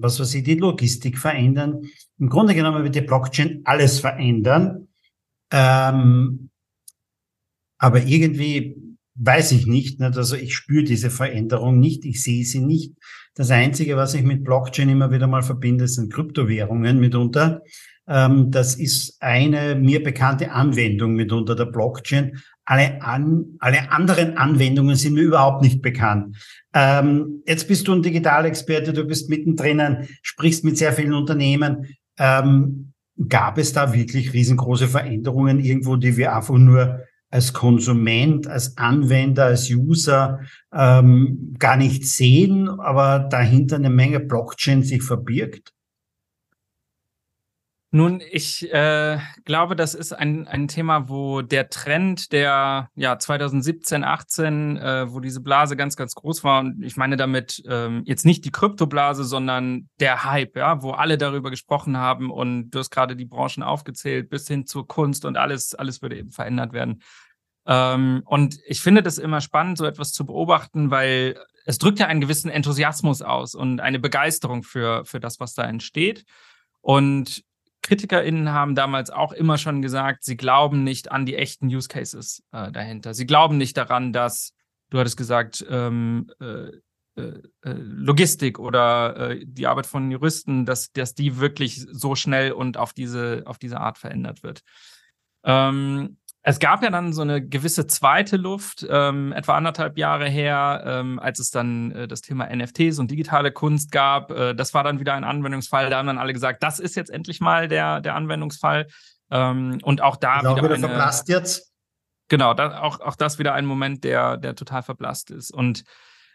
[0.00, 1.82] was weiß ich, die Logistik verändern.
[2.18, 4.88] Im Grunde genommen wird die Blockchain alles verändern.
[5.50, 6.48] Ähm,
[7.76, 8.85] aber irgendwie
[9.18, 10.16] weiß ich nicht, nicht.
[10.16, 12.94] Also ich spüre diese Veränderung nicht, ich sehe sie nicht.
[13.34, 17.62] Das Einzige, was ich mit Blockchain immer wieder mal verbinde, sind Kryptowährungen mitunter.
[18.08, 22.40] Ähm, das ist eine mir bekannte Anwendung mitunter der Blockchain.
[22.64, 26.36] Alle, an, alle anderen Anwendungen sind mir überhaupt nicht bekannt.
[26.74, 31.96] Ähm, jetzt bist du ein Digitalexperte, du bist mittendrin, sprichst mit sehr vielen Unternehmen.
[32.18, 32.92] Ähm,
[33.28, 37.00] gab es da wirklich riesengroße Veränderungen irgendwo, die wir einfach nur
[37.36, 40.40] als Konsument, als Anwender, als User
[40.72, 45.74] ähm, gar nicht sehen, aber dahinter eine Menge Blockchain sich verbirgt?
[47.92, 54.02] Nun, ich äh, glaube, das ist ein, ein Thema, wo der Trend der ja 2017,
[54.02, 58.26] 18, äh, wo diese Blase ganz, ganz groß war, und ich meine damit ähm, jetzt
[58.26, 62.90] nicht die Kryptoblase, sondern der Hype, ja, wo alle darüber gesprochen haben und du hast
[62.90, 67.02] gerade die Branchen aufgezählt, bis hin zur Kunst und alles, alles würde eben verändert werden.
[67.66, 72.06] Ähm, und ich finde das immer spannend, so etwas zu beobachten, weil es drückt ja
[72.06, 76.24] einen gewissen Enthusiasmus aus und eine Begeisterung für, für das, was da entsteht.
[76.80, 77.42] Und
[77.82, 82.42] KritikerInnen haben damals auch immer schon gesagt, sie glauben nicht an die echten Use Cases
[82.52, 83.14] äh, dahinter.
[83.14, 84.52] Sie glauben nicht daran, dass,
[84.90, 86.68] du hattest gesagt, ähm, äh,
[87.16, 92.52] äh, äh Logistik oder äh, die Arbeit von Juristen, dass, dass die wirklich so schnell
[92.52, 94.62] und auf diese, auf diese Art verändert wird.
[95.44, 100.84] Ähm, es gab ja dann so eine gewisse zweite Luft, ähm, etwa anderthalb Jahre her,
[100.86, 104.30] ähm, als es dann äh, das Thema NFTs und digitale Kunst gab.
[104.30, 105.90] Äh, das war dann wieder ein Anwendungsfall.
[105.90, 108.86] Da haben dann alle gesagt, das ist jetzt endlich mal der, der Anwendungsfall.
[109.28, 111.72] Ähm, und auch da wieder, wieder eine, verblasst jetzt.
[112.28, 115.52] Genau, da, auch, auch das wieder ein Moment, der, der total verblasst ist.
[115.52, 115.82] Und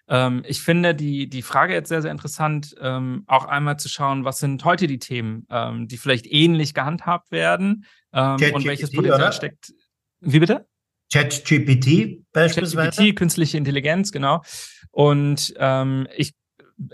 [0.09, 4.25] ähm, ich finde die, die Frage jetzt sehr, sehr interessant, ähm, auch einmal zu schauen,
[4.25, 9.71] was sind heute die Themen, ähm, die vielleicht ähnlich gehandhabt werden und welches Potenzial steckt.
[10.21, 10.65] Wie bitte?
[11.11, 12.91] ChatGPT beispielsweise.
[12.91, 14.41] ChatGPT, künstliche Intelligenz, genau.
[14.91, 16.33] Und ähm, ich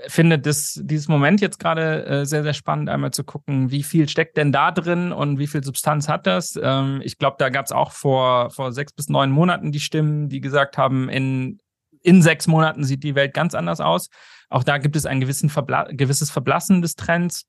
[0.07, 4.09] finde das, dieses Moment jetzt gerade äh, sehr, sehr spannend, einmal zu gucken, wie viel
[4.09, 6.59] steckt denn da drin und wie viel Substanz hat das.
[6.61, 10.29] Ähm, ich glaube, da gab es auch vor, vor sechs bis neun Monaten die Stimmen,
[10.29, 11.59] die gesagt haben, in,
[12.01, 14.09] in sechs Monaten sieht die Welt ganz anders aus.
[14.49, 17.45] Auch da gibt es ein gewissen Verbla gewisses Verblassen des Trends,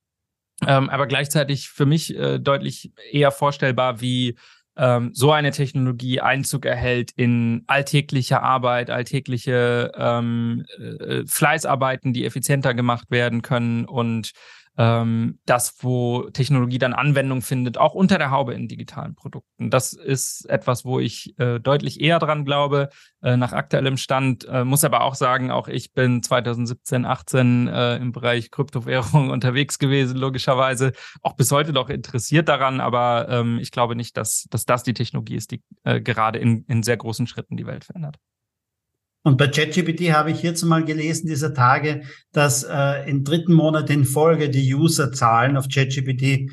[0.66, 4.36] ähm, aber gleichzeitig für mich äh, deutlich eher vorstellbar, wie
[4.78, 12.74] ähm, so eine Technologie Einzug erhält in alltägliche Arbeit, alltägliche ähm, äh, Fleißarbeiten, die effizienter
[12.74, 14.30] gemacht werden können und
[14.78, 19.70] ähm, das, wo Technologie dann Anwendung findet, auch unter der Haube in digitalen Produkten.
[19.70, 22.88] Das ist etwas, wo ich äh, deutlich eher dran glaube,
[23.20, 24.46] äh, nach aktuellem Stand.
[24.46, 29.80] Äh, muss aber auch sagen, auch ich bin 2017, 18 äh, im Bereich Kryptowährung unterwegs
[29.80, 30.92] gewesen, logischerweise.
[31.22, 34.94] Auch bis heute noch interessiert daran, aber ähm, ich glaube nicht, dass, dass das die
[34.94, 38.16] Technologie ist, die äh, gerade in, in sehr großen Schritten die Welt verändert.
[39.28, 42.00] Und bei ChatGPT habe ich jetzt mal gelesen dieser Tage,
[42.32, 46.50] dass äh, im dritten Monat in Folge die Userzahlen auf ChatGPT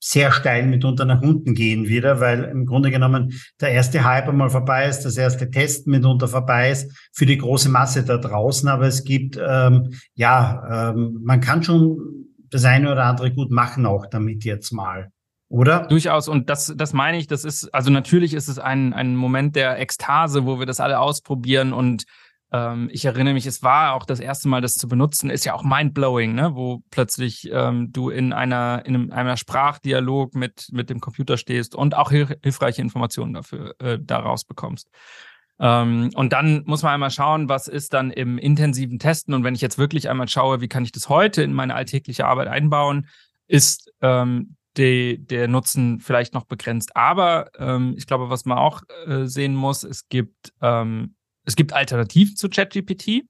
[0.00, 4.50] sehr steil mitunter nach unten gehen wieder, weil im Grunde genommen der erste Hype einmal
[4.50, 8.68] vorbei ist, das erste Test mitunter vorbei ist für die große Masse da draußen.
[8.68, 13.86] Aber es gibt, ähm, ja, ähm, man kann schon das eine oder andere gut machen
[13.86, 15.12] auch damit jetzt mal.
[15.48, 15.86] Oder?
[15.86, 16.28] Durchaus.
[16.28, 19.78] Und das, das meine ich, das ist, also natürlich ist es ein, ein Moment der
[19.78, 22.04] Ekstase, wo wir das alle ausprobieren und
[22.52, 25.54] ähm, ich erinnere mich, es war auch das erste Mal, das zu benutzen, ist ja
[25.54, 26.54] auch mindblowing, ne?
[26.54, 31.96] wo plötzlich ähm, du in einer, in einem, Sprachdialog mit, mit dem Computer stehst und
[31.96, 34.88] auch hilfreiche Informationen dafür äh, daraus bekommst.
[35.58, 39.34] Ähm, und dann muss man einmal schauen, was ist dann im intensiven Testen.
[39.34, 42.26] Und wenn ich jetzt wirklich einmal schaue, wie kann ich das heute in meine alltägliche
[42.26, 43.08] Arbeit einbauen,
[43.48, 46.96] ist ähm, die, der Nutzen vielleicht noch begrenzt.
[46.96, 51.72] Aber ähm, ich glaube, was man auch äh, sehen muss, es gibt, ähm, es gibt
[51.72, 53.22] Alternativen zu ChatGPT,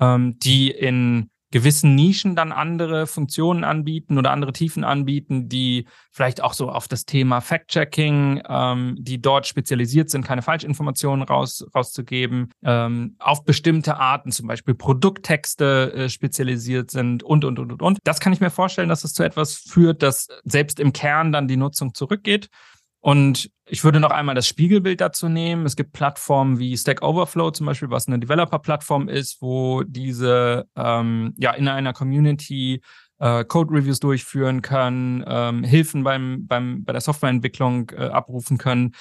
[0.00, 6.42] ähm, die in gewissen Nischen dann andere Funktionen anbieten oder andere Tiefen anbieten, die vielleicht
[6.42, 12.50] auch so auf das Thema Fact-Checking, ähm, die dort spezialisiert sind, keine Falschinformationen raus, rauszugeben,
[12.64, 17.98] ähm, auf bestimmte Arten, zum Beispiel Produkttexte äh, spezialisiert sind und, und, und, und, und.
[18.02, 21.46] Das kann ich mir vorstellen, dass es zu etwas führt, das selbst im Kern dann
[21.46, 22.48] die Nutzung zurückgeht.
[23.02, 25.66] Und ich würde noch einmal das Spiegelbild dazu nehmen.
[25.66, 31.34] Es gibt Plattformen wie Stack Overflow zum Beispiel, was eine Developer-Plattform ist, wo diese ähm,
[31.36, 32.80] ja in einer Community
[33.18, 38.92] äh, Code-Reviews durchführen können, ähm, Hilfen beim, beim, bei der Softwareentwicklung äh, abrufen können.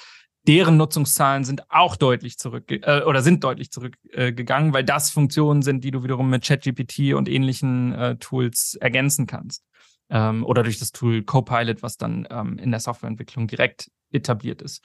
[0.47, 5.61] Deren Nutzungszahlen sind auch deutlich zurück äh, oder sind deutlich zurückgegangen, äh, weil das Funktionen
[5.61, 9.63] sind, die du wiederum mit ChatGPT und ähnlichen äh, Tools ergänzen kannst
[10.11, 14.83] ähm, oder durch das Tool Copilot, was dann ähm, in der Softwareentwicklung direkt etabliert ist.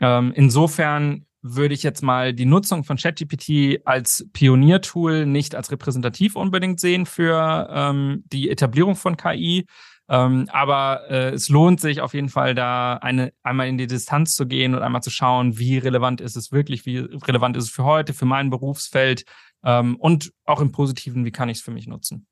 [0.00, 6.34] Ähm, insofern würde ich jetzt mal die Nutzung von ChatGPT als Pioniertool nicht als repräsentativ
[6.34, 9.66] unbedingt sehen für ähm, die Etablierung von KI.
[10.08, 14.34] Ähm, aber äh, es lohnt sich auf jeden Fall da eine, einmal in die Distanz
[14.34, 17.70] zu gehen und einmal zu schauen, wie relevant ist es wirklich, wie relevant ist es
[17.70, 19.24] für heute, für mein Berufsfeld
[19.64, 22.26] ähm, und auch im Positiven, wie kann ich es für mich nutzen.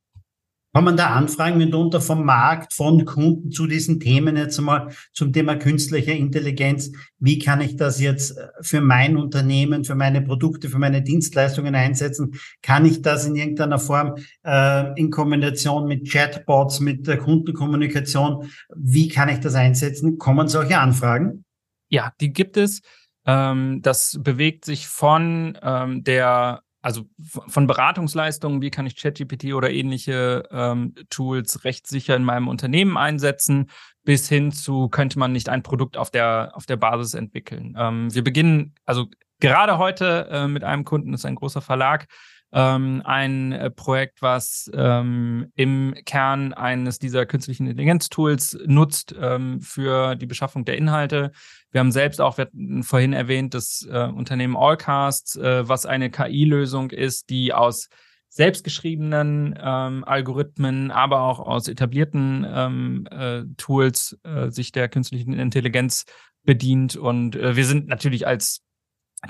[0.75, 5.55] Kommen da Anfragen mitunter vom Markt, von Kunden zu diesen Themen jetzt einmal zum Thema
[5.55, 6.91] künstliche Intelligenz?
[7.21, 11.77] Wie kann ich das jetzt äh, für mein Unternehmen, für meine Produkte, für meine Dienstleistungen
[11.77, 12.35] einsetzen?
[12.61, 18.51] Kann ich das in irgendeiner Form äh, in Kombination mit Chatbots, mit der Kundenkommunikation?
[18.75, 20.19] Wie kann ich das einsetzen?
[20.19, 21.45] Kommen solche Anfragen?
[21.89, 22.81] Ja, die gibt es.
[23.27, 29.71] Ähm, das bewegt sich von ähm, der also von Beratungsleistungen, wie kann ich ChatGPT oder
[29.71, 33.71] ähnliche ähm, Tools rechtssicher in meinem Unternehmen einsetzen,
[34.05, 37.75] bis hin zu, könnte man nicht ein Produkt auf der, auf der Basis entwickeln.
[37.79, 39.07] Ähm, wir beginnen, also
[39.41, 42.07] gerade heute äh, mit einem Kunden, das ist ein großer Verlag,
[42.55, 50.15] ähm, ein äh, Projekt, was ähm, im Kern eines dieser künstlichen Intelligenz-Tools nutzt ähm, für
[50.15, 51.33] die Beschaffung der Inhalte.
[51.73, 56.11] Wir haben selbst auch, wir hatten vorhin erwähnt, das äh, Unternehmen Allcast, äh, was eine
[56.11, 57.89] KI-Lösung ist, die aus
[58.29, 66.05] selbstgeschriebenen ähm, Algorithmen, aber auch aus etablierten ähm, äh, Tools äh, sich der künstlichen Intelligenz
[66.45, 66.95] bedient.
[66.95, 68.63] Und äh, wir sind natürlich als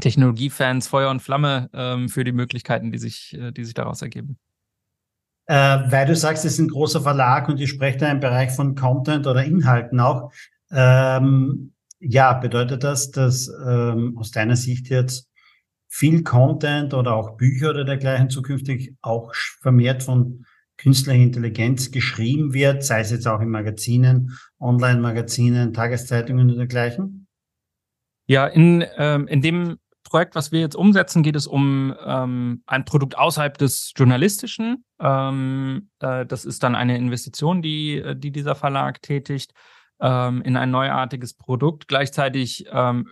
[0.01, 4.38] Technologiefans Feuer und Flamme ähm, für die Möglichkeiten, die sich, äh, die sich daraus ergeben.
[5.47, 5.55] Äh,
[5.90, 8.74] weil du sagst, es ist ein großer Verlag und ich spreche da im Bereich von
[8.74, 10.32] Content oder Inhalten auch.
[10.70, 15.28] Ähm, ja, bedeutet das, dass ähm, aus deiner Sicht jetzt
[15.88, 20.45] viel Content oder auch Bücher oder dergleichen zukünftig auch vermehrt von
[20.76, 27.28] künstlicher Intelligenz geschrieben wird, sei es jetzt auch in Magazinen, Online-Magazinen, Tageszeitungen oder dergleichen?
[28.26, 32.84] Ja, in, ähm, in dem Projekt, was wir jetzt umsetzen, geht es um ähm, ein
[32.84, 34.84] Produkt außerhalb des Journalistischen.
[35.00, 39.52] Ähm, äh, das ist dann eine Investition, die, äh, die dieser Verlag tätigt
[40.00, 41.88] ähm, in ein neuartiges Produkt.
[41.88, 43.09] Gleichzeitig ähm,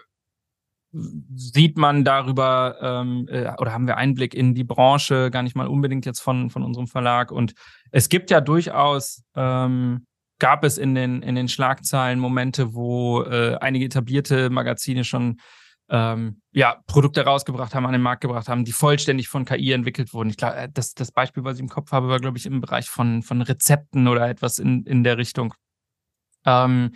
[0.92, 5.66] sieht man darüber ähm, äh, oder haben wir Einblick in die Branche, gar nicht mal
[5.66, 7.32] unbedingt jetzt von, von unserem Verlag.
[7.32, 7.54] Und
[7.90, 10.06] es gibt ja durchaus, ähm,
[10.38, 15.38] gab es in den, in den Schlagzeilen Momente, wo äh, einige etablierte Magazine schon
[15.92, 20.14] ähm, ja, Produkte rausgebracht haben, an den Markt gebracht haben, die vollständig von KI entwickelt
[20.14, 20.30] wurden.
[20.30, 22.62] Ich glaube, äh, das, das Beispiel, was ich im Kopf habe, war, glaube ich, im
[22.62, 25.52] Bereich von, von Rezepten oder etwas in, in der Richtung.
[26.46, 26.92] Ähm,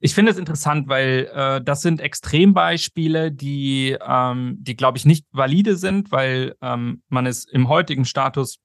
[0.00, 5.26] ich finde es interessant, weil äh, das sind Extrembeispiele, die, ähm, die glaube ich, nicht
[5.30, 8.58] valide sind, weil ähm, man es im heutigen Status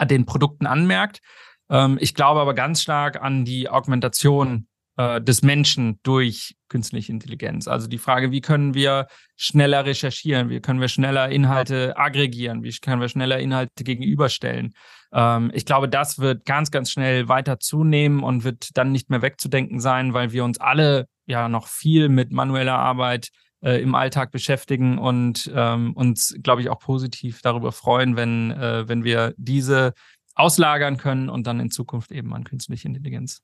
[0.00, 1.20] den Produkten anmerkt.
[1.68, 7.68] Ähm, ich glaube aber ganz stark an die Augmentation äh, des Menschen durch künstliche Intelligenz.
[7.68, 12.72] Also die Frage, wie können wir schneller recherchieren, wie können wir schneller Inhalte aggregieren, wie
[12.72, 14.74] können wir schneller Inhalte gegenüberstellen.
[15.12, 19.22] Ähm, ich glaube, das wird ganz, ganz schnell weiter zunehmen und wird dann nicht mehr
[19.22, 23.28] wegzudenken sein, weil wir uns alle ja noch viel mit manueller Arbeit
[23.62, 28.88] äh, im Alltag beschäftigen und ähm, uns, glaube ich, auch positiv darüber freuen, wenn, äh,
[28.88, 29.92] wenn wir diese
[30.34, 33.42] auslagern können und dann in Zukunft eben an künstliche Intelligenz.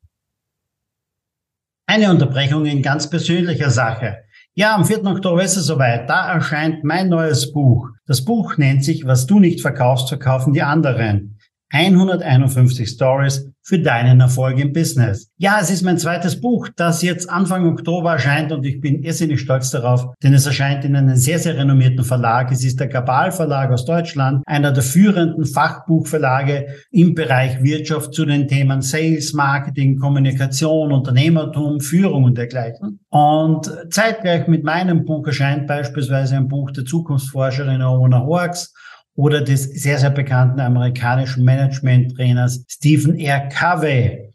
[1.91, 4.19] Eine Unterbrechung in ganz persönlicher Sache.
[4.55, 5.07] Ja, am 4.
[5.07, 6.07] Oktober ist es soweit.
[6.11, 7.89] Da erscheint mein neues Buch.
[8.05, 11.39] Das Buch nennt sich Was du nicht verkaufst, verkaufen die anderen.
[11.71, 15.31] 151 Stories für deinen Erfolg im Business.
[15.37, 19.43] Ja, es ist mein zweites Buch, das jetzt Anfang Oktober erscheint und ich bin irrsinnig
[19.43, 22.51] stolz darauf, denn es erscheint in einem sehr, sehr renommierten Verlag.
[22.51, 28.25] Es ist der Gabal Verlag aus Deutschland, einer der führenden Fachbuchverlage im Bereich Wirtschaft zu
[28.25, 33.01] den Themen Sales, Marketing, Kommunikation, Unternehmertum, Führung und dergleichen.
[33.11, 38.73] Und zeitgleich mit meinem Buch erscheint beispielsweise ein Buch der Zukunftsforscherin Ona Horks
[39.19, 43.49] oder des sehr, sehr bekannten amerikanischen Management-Trainers Stephen R.
[43.49, 44.33] Covey.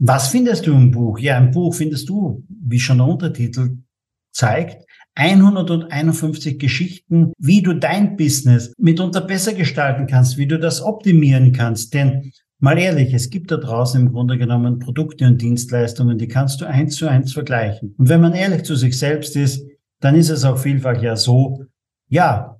[0.00, 1.20] Was findest du im Buch?
[1.20, 3.76] Ja, im Buch findest du, wie schon der Untertitel
[4.32, 11.52] zeigt, 151 Geschichten, wie du dein Business mitunter besser gestalten kannst, wie du das optimieren
[11.52, 11.94] kannst.
[11.94, 16.60] Denn mal ehrlich, es gibt da draußen im Grunde genommen Produkte und Dienstleistungen, die kannst
[16.60, 17.94] du eins zu eins vergleichen.
[17.96, 19.64] Und wenn man ehrlich zu sich selbst ist,
[20.00, 21.64] dann ist es auch vielfach ja so,
[22.08, 22.55] ja,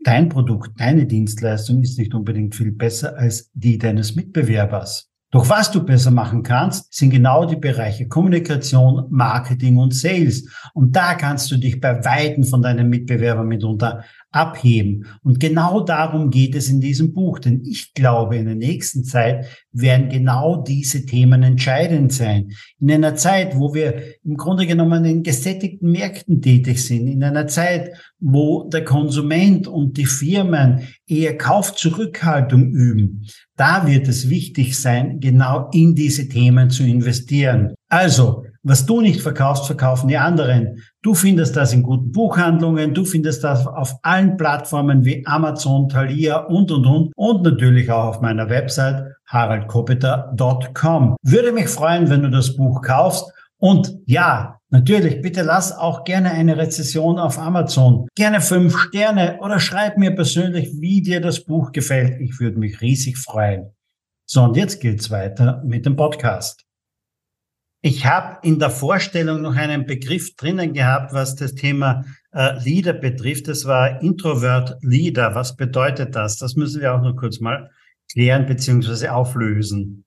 [0.00, 5.10] dein Produkt, deine Dienstleistung ist nicht unbedingt viel besser als die deines Mitbewerbers.
[5.32, 10.48] Doch was du besser machen kannst, sind genau die Bereiche Kommunikation, Marketing und Sales.
[10.72, 15.06] Und da kannst du dich bei Weitem von deinen Mitbewerbern mitunter abheben.
[15.22, 19.46] Und genau darum geht es in diesem Buch, denn ich glaube, in der nächsten Zeit
[19.72, 22.52] werden genau diese Themen entscheidend sein.
[22.80, 27.46] In einer Zeit, wo wir im Grunde genommen in gesättigten Märkten tätig sind, in einer
[27.46, 35.20] Zeit, wo der Konsument und die Firmen eher Kaufzurückhaltung üben, da wird es wichtig sein,
[35.20, 37.74] genau in diese Themen zu investieren.
[37.88, 40.82] Also, was du nicht verkaufst, verkaufen die anderen.
[41.06, 46.38] Du findest das in guten Buchhandlungen, du findest das auf allen Plattformen wie Amazon, Thalia
[46.38, 47.12] und, und, und.
[47.14, 51.14] Und natürlich auch auf meiner Website haraldkopeter.com.
[51.22, 53.32] Würde mich freuen, wenn du das Buch kaufst.
[53.58, 58.08] Und ja, natürlich, bitte lass auch gerne eine Rezession auf Amazon.
[58.16, 62.20] Gerne fünf Sterne oder schreib mir persönlich, wie dir das Buch gefällt.
[62.20, 63.70] Ich würde mich riesig freuen.
[64.28, 66.65] So, und jetzt geht's weiter mit dem Podcast.
[67.82, 72.94] Ich habe in der Vorstellung noch einen Begriff drinnen gehabt, was das Thema äh, Leader
[72.94, 73.48] betrifft.
[73.48, 75.34] Das war Introvert Leader.
[75.34, 76.38] Was bedeutet das?
[76.38, 77.70] Das müssen wir auch noch kurz mal
[78.10, 79.08] klären bzw.
[79.08, 80.04] auflösen.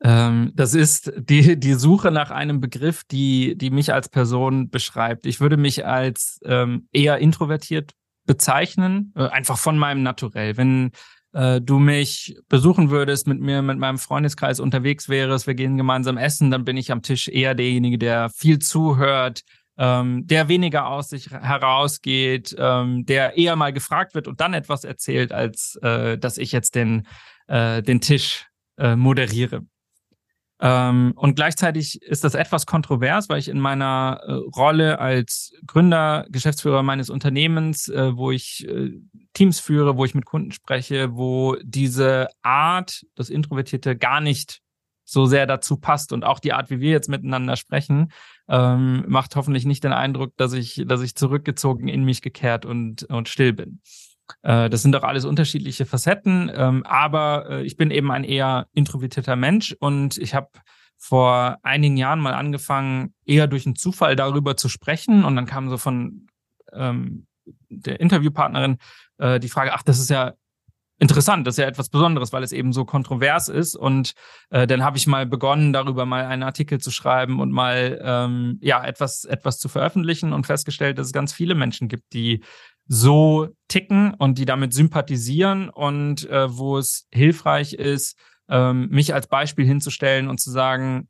[0.00, 5.26] Ähm, das ist die, die Suche nach einem Begriff, die, die mich als Person beschreibt.
[5.26, 7.92] Ich würde mich als ähm, eher introvertiert
[8.24, 10.56] bezeichnen, äh, einfach von meinem Naturell.
[10.56, 10.92] Wenn
[11.32, 16.16] äh, du mich besuchen würdest, mit mir, mit meinem Freundeskreis unterwegs wärst, wir gehen gemeinsam
[16.16, 19.42] essen, dann bin ich am Tisch eher derjenige, der viel zuhört,
[19.78, 24.84] ähm, der weniger aus sich herausgeht, ähm, der eher mal gefragt wird und dann etwas
[24.84, 27.06] erzählt, als äh, dass ich jetzt den,
[27.46, 29.62] äh, den Tisch äh, moderiere.
[30.60, 36.26] Ähm, und gleichzeitig ist das etwas kontrovers, weil ich in meiner äh, Rolle als Gründer,
[36.30, 38.90] Geschäftsführer meines Unternehmens, äh, wo ich äh,
[39.34, 44.60] Teams führe, wo ich mit Kunden spreche, wo diese Art, das Introvertierte, gar nicht
[45.04, 48.12] so sehr dazu passt und auch die Art, wie wir jetzt miteinander sprechen,
[48.48, 53.04] ähm, macht hoffentlich nicht den Eindruck, dass ich, dass ich zurückgezogen in mich gekehrt und,
[53.04, 53.80] und still bin.
[54.42, 58.66] Äh, das sind doch alles unterschiedliche Facetten, ähm, aber äh, ich bin eben ein eher
[58.72, 60.48] introvertierter Mensch und ich habe
[60.96, 65.68] vor einigen Jahren mal angefangen, eher durch einen Zufall darüber zu sprechen und dann kam
[65.68, 66.26] so von
[66.72, 67.26] ähm,
[67.68, 68.78] der Interviewpartnerin
[69.18, 70.34] äh, die Frage, ach, das ist ja
[70.98, 73.76] interessant, das ist ja etwas Besonderes, weil es eben so kontrovers ist.
[73.76, 74.14] Und
[74.50, 78.58] äh, dann habe ich mal begonnen, darüber mal einen Artikel zu schreiben und mal ähm,
[78.60, 82.42] ja etwas etwas zu veröffentlichen und festgestellt, dass es ganz viele Menschen gibt, die
[82.88, 88.18] so ticken und die damit sympathisieren und äh, wo es hilfreich ist,
[88.48, 91.08] ähm, mich als Beispiel hinzustellen und zu sagen,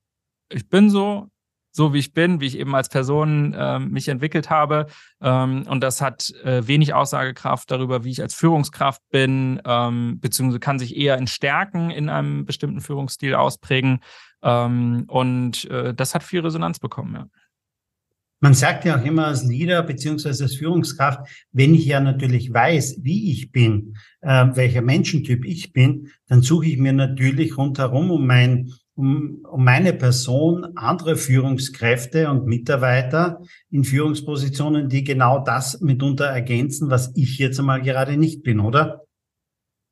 [0.50, 1.28] ich bin so,
[1.70, 4.86] so wie ich bin, wie ich eben als Person äh, mich entwickelt habe.
[5.22, 10.58] Ähm, und das hat äh, wenig Aussagekraft darüber, wie ich als Führungskraft bin, ähm, beziehungsweise
[10.58, 14.00] kann sich eher in Stärken in einem bestimmten Führungsstil ausprägen.
[14.42, 17.26] Ähm, und äh, das hat viel Resonanz bekommen, ja.
[18.40, 23.00] Man sagt ja auch immer als Leader beziehungsweise als Führungskraft, wenn ich ja natürlich weiß,
[23.02, 28.26] wie ich bin, äh, welcher Menschentyp ich bin, dann suche ich mir natürlich rundherum um
[28.26, 36.24] mein um, um meine Person andere Führungskräfte und Mitarbeiter in Führungspositionen, die genau das mitunter
[36.26, 39.07] ergänzen, was ich jetzt einmal gerade nicht bin, oder?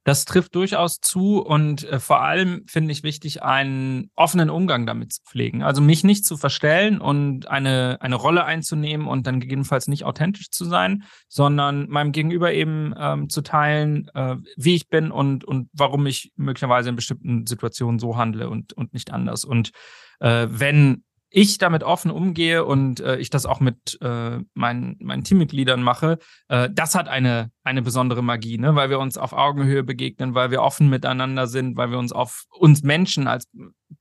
[0.07, 5.12] Das trifft durchaus zu und äh, vor allem finde ich wichtig, einen offenen Umgang damit
[5.12, 5.64] zu pflegen.
[5.64, 10.52] Also mich nicht zu verstellen und eine, eine Rolle einzunehmen und dann gegebenenfalls nicht authentisch
[10.52, 15.70] zu sein, sondern meinem Gegenüber eben ähm, zu teilen, äh, wie ich bin und, und
[15.72, 19.44] warum ich möglicherweise in bestimmten Situationen so handle und, und nicht anders.
[19.44, 19.72] Und
[20.20, 21.02] äh, wenn
[21.37, 26.18] ich damit offen umgehe und äh, ich das auch mit äh, meinen, meinen Teammitgliedern mache,
[26.49, 28.74] äh, das hat eine, eine besondere Magie, ne?
[28.74, 32.47] weil wir uns auf Augenhöhe begegnen, weil wir offen miteinander sind, weil wir uns auf
[32.59, 33.47] uns Menschen als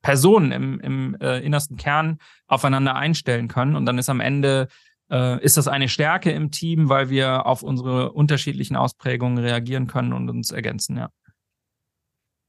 [0.01, 3.75] Personen im, im äh, innersten Kern aufeinander einstellen können.
[3.75, 4.69] Und dann ist am Ende
[5.11, 10.13] äh, ist das eine Stärke im Team, weil wir auf unsere unterschiedlichen Ausprägungen reagieren können
[10.13, 11.09] und uns ergänzen, ja.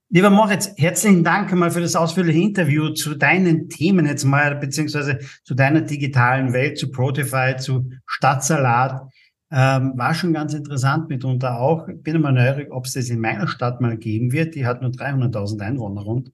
[0.08, 5.18] Lieber Moritz, herzlichen Dank einmal für das ausführliche Interview zu deinen Themen jetzt mal, beziehungsweise
[5.42, 9.02] zu deiner digitalen Welt, zu Protify, zu Stadtsalat.
[9.50, 11.88] Ähm, war schon ganz interessant mitunter auch.
[11.88, 14.54] Bin immer neugierig, ob es das in meiner Stadt mal geben wird.
[14.54, 16.30] Die hat nur 300.000 Einwohner rund.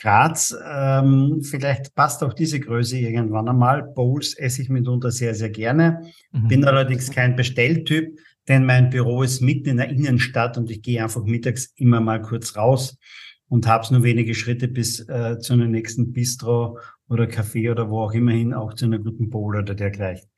[0.00, 3.82] Graz, ähm, vielleicht passt auch diese Größe irgendwann einmal.
[3.82, 6.10] Bowls esse ich mitunter sehr, sehr gerne.
[6.32, 6.48] Mhm.
[6.48, 8.18] Bin allerdings kein Bestelltyp,
[8.50, 12.20] denn mein Büro ist mitten in der Innenstadt und ich gehe einfach mittags immer mal
[12.20, 12.98] kurz raus
[13.48, 16.76] und habe es nur wenige Schritte bis äh, zu einem nächsten Bistro
[17.08, 20.28] oder Café oder wo auch immer hin, auch zu einer guten Bowl oder dergleichen.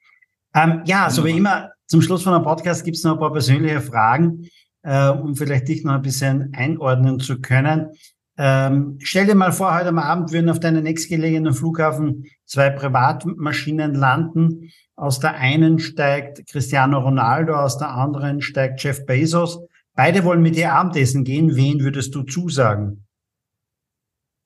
[0.55, 3.33] Ähm, ja, so wie immer, zum Schluss von einem Podcast gibt es noch ein paar
[3.33, 4.47] persönliche Fragen,
[4.83, 7.93] äh, um vielleicht dich noch ein bisschen einordnen zu können.
[8.37, 13.95] Ähm, stell dir mal vor, heute am Abend würden auf deinem nächstgelegenen Flughafen zwei Privatmaschinen
[13.95, 14.71] landen.
[14.97, 19.61] Aus der einen steigt Cristiano Ronaldo, aus der anderen steigt Jeff Bezos.
[19.95, 21.57] Beide wollen mit dir Abendessen gehen.
[21.57, 23.07] Wen würdest du zusagen?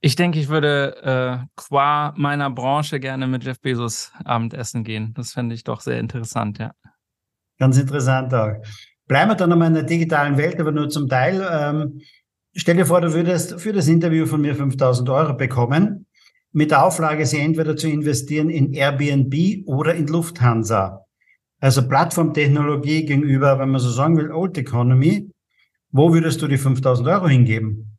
[0.01, 5.15] Ich denke, ich würde äh, qua meiner Branche gerne mit Jeff Bezos Abendessen gehen.
[5.17, 6.73] Das fände ich doch sehr interessant, ja.
[7.59, 8.53] Ganz interessant auch.
[9.07, 11.47] Bleiben wir dann nochmal in der digitalen Welt, aber nur zum Teil.
[11.51, 12.01] Ähm,
[12.55, 16.06] stell dir vor, du würdest für das Interview von mir 5000 Euro bekommen,
[16.57, 21.05] mit der Auflage, sie entweder zu investieren in Airbnb oder in Lufthansa.
[21.61, 25.31] Also Plattformtechnologie gegenüber, wenn man so sagen will, Old Economy.
[25.91, 27.99] Wo würdest du die 5000 Euro hingeben?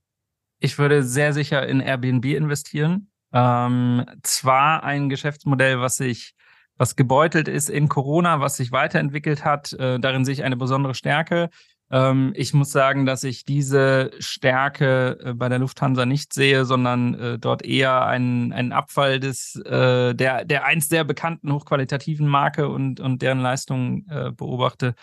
[0.60, 3.12] Ich würde sehr sicher in Airbnb investieren.
[3.32, 6.34] Ähm, zwar ein Geschäftsmodell, was sich,
[6.78, 9.74] was gebeutelt ist in Corona, was sich weiterentwickelt hat.
[9.74, 11.49] Äh, darin sehe ich eine besondere Stärke.
[11.89, 17.13] Ähm, ich muss sagen, dass ich diese Stärke äh, bei der Lufthansa nicht sehe, sondern
[17.13, 22.67] äh, dort eher einen, einen Abfall des, äh, der, der einst sehr bekannten hochqualitativen Marke
[22.67, 24.95] und, und deren Leistungen beobachte.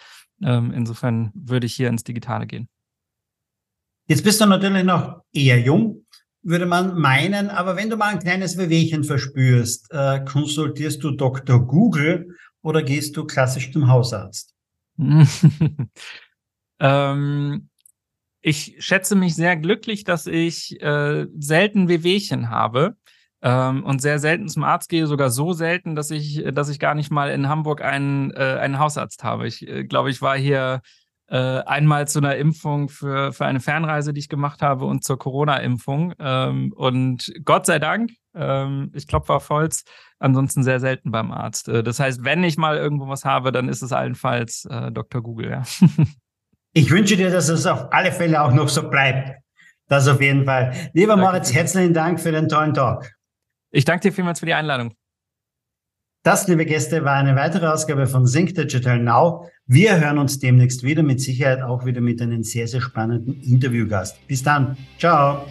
[0.43, 2.69] Ähm, insofern würde ich hier ins Digitale gehen.
[4.07, 6.05] Jetzt bist du natürlich noch eher jung,
[6.43, 9.89] würde man meinen, aber wenn du mal ein kleines Wehwehchen verspürst,
[10.27, 11.67] konsultierst du Dr.
[11.67, 14.55] Google oder gehst du klassisch zum Hausarzt?
[16.81, 17.69] ähm,
[18.41, 22.97] ich schätze mich sehr glücklich, dass ich äh, selten Wehwehchen habe
[23.41, 26.95] ähm, und sehr selten zum Arzt gehe, sogar so selten, dass ich, dass ich gar
[26.95, 29.47] nicht mal in Hamburg einen, äh, einen Hausarzt habe.
[29.47, 30.83] Ich äh, glaube, ich war hier
[31.29, 35.19] äh, einmal zu einer Impfung für, für eine Fernreise, die ich gemacht habe, und zur
[35.19, 36.13] Corona-Impfung.
[36.19, 39.85] Ähm, und Gott sei Dank, ähm, ich klopfe auf Holz,
[40.19, 41.69] ansonsten sehr selten beim Arzt.
[41.69, 45.23] Äh, das heißt, wenn ich mal irgendwo was habe, dann ist es allenfalls äh, Dr.
[45.23, 45.63] Google, ja.
[46.75, 49.41] ich wünsche dir, dass es auf alle Fälle auch noch so bleibt.
[49.89, 50.73] Das auf jeden Fall.
[50.93, 51.25] Lieber Danke.
[51.25, 53.11] Moritz, herzlichen Dank für den tollen Talk.
[53.71, 54.95] Ich danke dir vielmals für die Einladung.
[56.23, 59.51] Das, liebe Gäste, war eine weitere Ausgabe von Sync Digital Now.
[59.67, 64.27] Wir hören uns demnächst wieder, mit Sicherheit auch wieder mit einem sehr, sehr spannenden Interviewgast.
[64.27, 64.77] Bis dann.
[64.99, 65.45] Ciao.